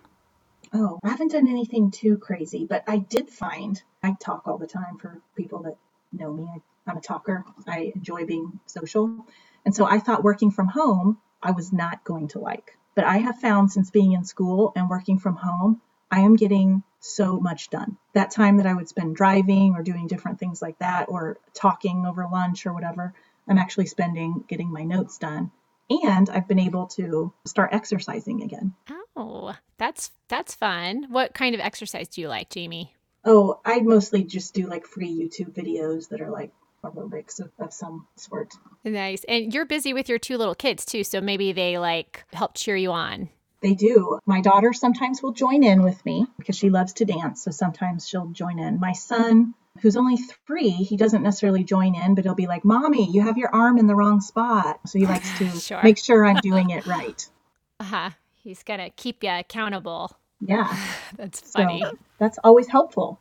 Oh, 0.72 1.00
I 1.04 1.08
haven't 1.08 1.32
done 1.32 1.48
anything 1.48 1.90
too 1.90 2.16
crazy, 2.18 2.64
but 2.68 2.84
I 2.86 2.98
did 2.98 3.28
find 3.28 3.82
I 4.04 4.14
talk 4.20 4.42
all 4.46 4.58
the 4.58 4.66
time 4.66 4.98
for 5.00 5.20
people 5.36 5.62
that 5.64 5.76
know 6.12 6.32
me. 6.32 6.44
I 6.44 6.58
I'm 6.86 6.96
a 6.96 7.00
talker. 7.00 7.44
I 7.66 7.92
enjoy 7.94 8.26
being 8.26 8.60
social. 8.66 9.26
And 9.64 9.74
so 9.74 9.86
I 9.86 9.98
thought 9.98 10.24
working 10.24 10.50
from 10.50 10.68
home, 10.68 11.18
I 11.42 11.52
was 11.52 11.72
not 11.72 12.04
going 12.04 12.28
to 12.28 12.38
like. 12.38 12.76
But 12.94 13.04
I 13.04 13.18
have 13.18 13.40
found 13.40 13.72
since 13.72 13.90
being 13.90 14.12
in 14.12 14.24
school 14.24 14.72
and 14.76 14.88
working 14.88 15.18
from 15.18 15.36
home, 15.36 15.80
I 16.10 16.20
am 16.20 16.36
getting 16.36 16.82
so 17.00 17.38
much 17.40 17.70
done. 17.70 17.96
That 18.12 18.30
time 18.30 18.58
that 18.58 18.66
I 18.66 18.74
would 18.74 18.88
spend 18.88 19.16
driving 19.16 19.74
or 19.74 19.82
doing 19.82 20.06
different 20.06 20.38
things 20.38 20.62
like 20.62 20.78
that 20.78 21.08
or 21.08 21.38
talking 21.54 22.06
over 22.06 22.26
lunch 22.30 22.66
or 22.66 22.72
whatever, 22.72 23.14
I'm 23.48 23.58
actually 23.58 23.86
spending 23.86 24.44
getting 24.48 24.72
my 24.72 24.84
notes 24.84 25.18
done. 25.18 25.50
And 25.90 26.30
I've 26.30 26.48
been 26.48 26.60
able 26.60 26.86
to 26.88 27.32
start 27.44 27.74
exercising 27.74 28.42
again. 28.42 28.74
Oh, 29.16 29.54
that's 29.76 30.12
that's 30.28 30.54
fun. 30.54 31.06
What 31.10 31.34
kind 31.34 31.54
of 31.54 31.60
exercise 31.60 32.08
do 32.08 32.20
you 32.20 32.28
like, 32.28 32.48
Jamie? 32.48 32.94
Oh, 33.24 33.60
I 33.64 33.80
mostly 33.80 34.24
just 34.24 34.54
do 34.54 34.66
like 34.66 34.86
free 34.86 35.10
YouTube 35.10 35.52
videos 35.54 36.08
that 36.08 36.20
are 36.20 36.30
like 36.30 36.52
aerobics 36.84 37.40
of, 37.40 37.50
of 37.58 37.72
some 37.72 38.06
sort. 38.16 38.54
Nice. 38.84 39.24
And 39.24 39.52
you're 39.52 39.66
busy 39.66 39.92
with 39.92 40.08
your 40.08 40.18
two 40.18 40.36
little 40.36 40.54
kids 40.54 40.84
too, 40.84 41.04
so 41.04 41.20
maybe 41.20 41.52
they 41.52 41.78
like 41.78 42.24
help 42.32 42.54
cheer 42.54 42.76
you 42.76 42.92
on. 42.92 43.28
They 43.60 43.74
do. 43.74 44.18
My 44.26 44.42
daughter 44.42 44.72
sometimes 44.74 45.22
will 45.22 45.32
join 45.32 45.64
in 45.64 45.82
with 45.82 46.04
me 46.04 46.26
because 46.36 46.56
she 46.56 46.68
loves 46.68 46.92
to 46.94 47.06
dance, 47.06 47.42
so 47.42 47.50
sometimes 47.50 48.06
she'll 48.06 48.26
join 48.26 48.58
in. 48.58 48.78
My 48.78 48.92
son, 48.92 49.54
who's 49.80 49.96
only 49.96 50.18
three, 50.46 50.68
he 50.68 50.98
doesn't 50.98 51.22
necessarily 51.22 51.64
join 51.64 51.94
in, 51.94 52.14
but 52.14 52.24
he'll 52.24 52.34
be 52.34 52.46
like, 52.46 52.64
Mommy, 52.64 53.10
you 53.10 53.22
have 53.22 53.38
your 53.38 53.54
arm 53.54 53.78
in 53.78 53.86
the 53.86 53.94
wrong 53.94 54.20
spot. 54.20 54.80
So 54.86 54.98
he 54.98 55.06
likes 55.06 55.38
to 55.38 55.48
sure. 55.60 55.82
make 55.82 55.96
sure 55.96 56.26
I'm 56.26 56.36
doing 56.36 56.70
it 56.70 56.86
right. 56.86 57.26
Uh 57.80 57.84
huh. 57.84 58.10
He's 58.36 58.62
going 58.62 58.78
to 58.78 58.88
keep 58.90 59.24
you 59.24 59.30
accountable. 59.30 60.16
Yeah. 60.40 60.72
That's 61.16 61.40
funny. 61.40 61.82
So 61.82 61.98
that's 62.18 62.38
always 62.44 62.68
helpful 62.68 63.18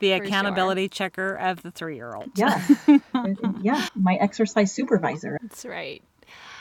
the 0.00 0.12
accountability 0.12 0.84
sure. 0.84 0.88
checker 0.88 1.34
of 1.34 1.62
the 1.62 1.70
three 1.70 1.96
year 1.96 2.14
old. 2.14 2.30
Yeah. 2.34 2.62
yeah. 3.60 3.86
My 3.94 4.14
exercise 4.14 4.72
supervisor. 4.72 5.38
That's 5.42 5.64
right. 5.64 6.02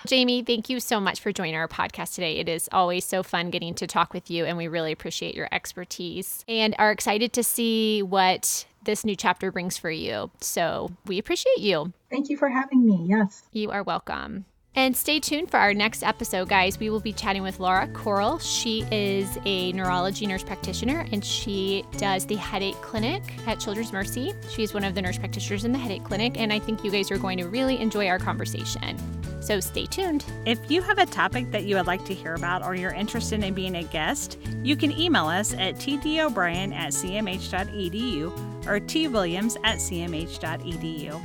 Jamie, 0.06 0.44
thank 0.44 0.70
you 0.70 0.80
so 0.80 1.00
much 1.00 1.20
for 1.20 1.32
joining 1.32 1.56
our 1.56 1.68
podcast 1.68 2.16
today. 2.16 2.38
It 2.38 2.48
is 2.48 2.70
always 2.72 3.04
so 3.04 3.24
fun 3.24 3.50
getting 3.50 3.74
to 3.76 3.88
talk 3.88 4.14
with 4.14 4.30
you, 4.30 4.46
and 4.46 4.58
we 4.58 4.68
really 4.68 4.92
appreciate 4.92 5.36
your 5.36 5.50
expertise 5.52 6.46
and 6.48 6.76
are 6.80 6.92
excited 6.92 7.34
to 7.34 7.44
see 7.44 8.02
what 8.04 8.66
this 8.84 9.04
new 9.04 9.16
chapter 9.16 9.52
brings 9.52 9.78
for 9.78 9.92
you. 9.92 10.32
So 10.40 10.92
we 11.06 11.18
appreciate 11.18 11.60
you. 11.60 11.92
Thank 12.10 12.30
you 12.30 12.38
for 12.38 12.48
having 12.48 12.86
me. 12.86 13.06
Yes. 13.08 13.44
You 13.52 13.72
are 13.72 13.84
welcome. 13.84 14.46
And 14.78 14.96
stay 14.96 15.20
tuned 15.20 15.50
for 15.50 15.58
our 15.58 15.74
next 15.74 16.04
episode, 16.04 16.50
guys. 16.50 16.80
We 16.80 16.92
will 16.92 17.00
be 17.00 17.12
chatting 17.12 17.42
with 17.42 17.60
Laura 17.60 17.88
Coral. 17.88 18.38
She 18.38 18.86
is 18.92 19.40
a 19.44 19.72
neurology 19.72 20.28
nurse 20.28 20.44
practitioner 20.44 21.08
and 21.12 21.26
she 21.26 21.84
does 21.98 22.28
the 22.28 22.36
headache 22.36 22.80
clinic 22.84 23.24
at 23.48 23.60
Children's 23.60 23.92
Mercy. 23.92 24.36
She's 24.52 24.76
one 24.76 24.84
of 24.84 24.94
the 24.94 25.02
nurse 25.02 25.18
practitioners 25.18 25.66
in 25.66 25.72
the 25.72 25.80
headache 25.80 26.04
clinic, 26.04 26.40
and 26.40 26.54
I 26.54 26.60
think 26.60 26.84
you 26.84 26.92
guys 26.92 27.10
are 27.10 27.18
going 27.18 27.40
to 27.40 27.48
really 27.48 27.82
enjoy 27.82 28.08
our 28.08 28.20
conversation. 28.20 28.96
So 29.42 29.60
stay 29.60 29.88
tuned. 29.88 30.24
If 30.46 30.70
you 30.70 30.84
have 30.84 31.00
a 31.00 31.08
topic 31.08 31.50
that 31.50 31.64
you 31.64 31.76
would 31.78 31.88
like 31.88 32.06
to 32.06 32.14
hear 32.14 32.36
about 32.36 32.64
or 32.64 32.76
you're 32.76 32.92
interested 32.92 33.44
in 33.44 33.56
being 33.56 33.78
a 33.78 33.84
guest, 33.84 34.38
you 34.62 34.76
can 34.76 34.92
email 34.92 35.26
us 35.26 35.56
at 35.56 35.78
tdobrien 35.78 36.72
at 36.72 36.94
cmh.edu 36.94 38.68
or 38.68 38.80
twilliams 38.80 39.58
at 39.64 39.78
cmh.edu. 39.80 41.20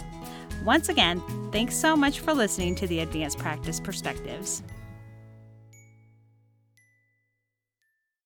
Once 0.64 0.88
again, 0.88 1.20
thanks 1.50 1.74
so 1.74 1.96
much 1.96 2.20
for 2.20 2.32
listening 2.32 2.72
to 2.76 2.86
the 2.86 3.00
Advanced 3.00 3.36
Practice 3.36 3.80
Perspectives. 3.80 4.62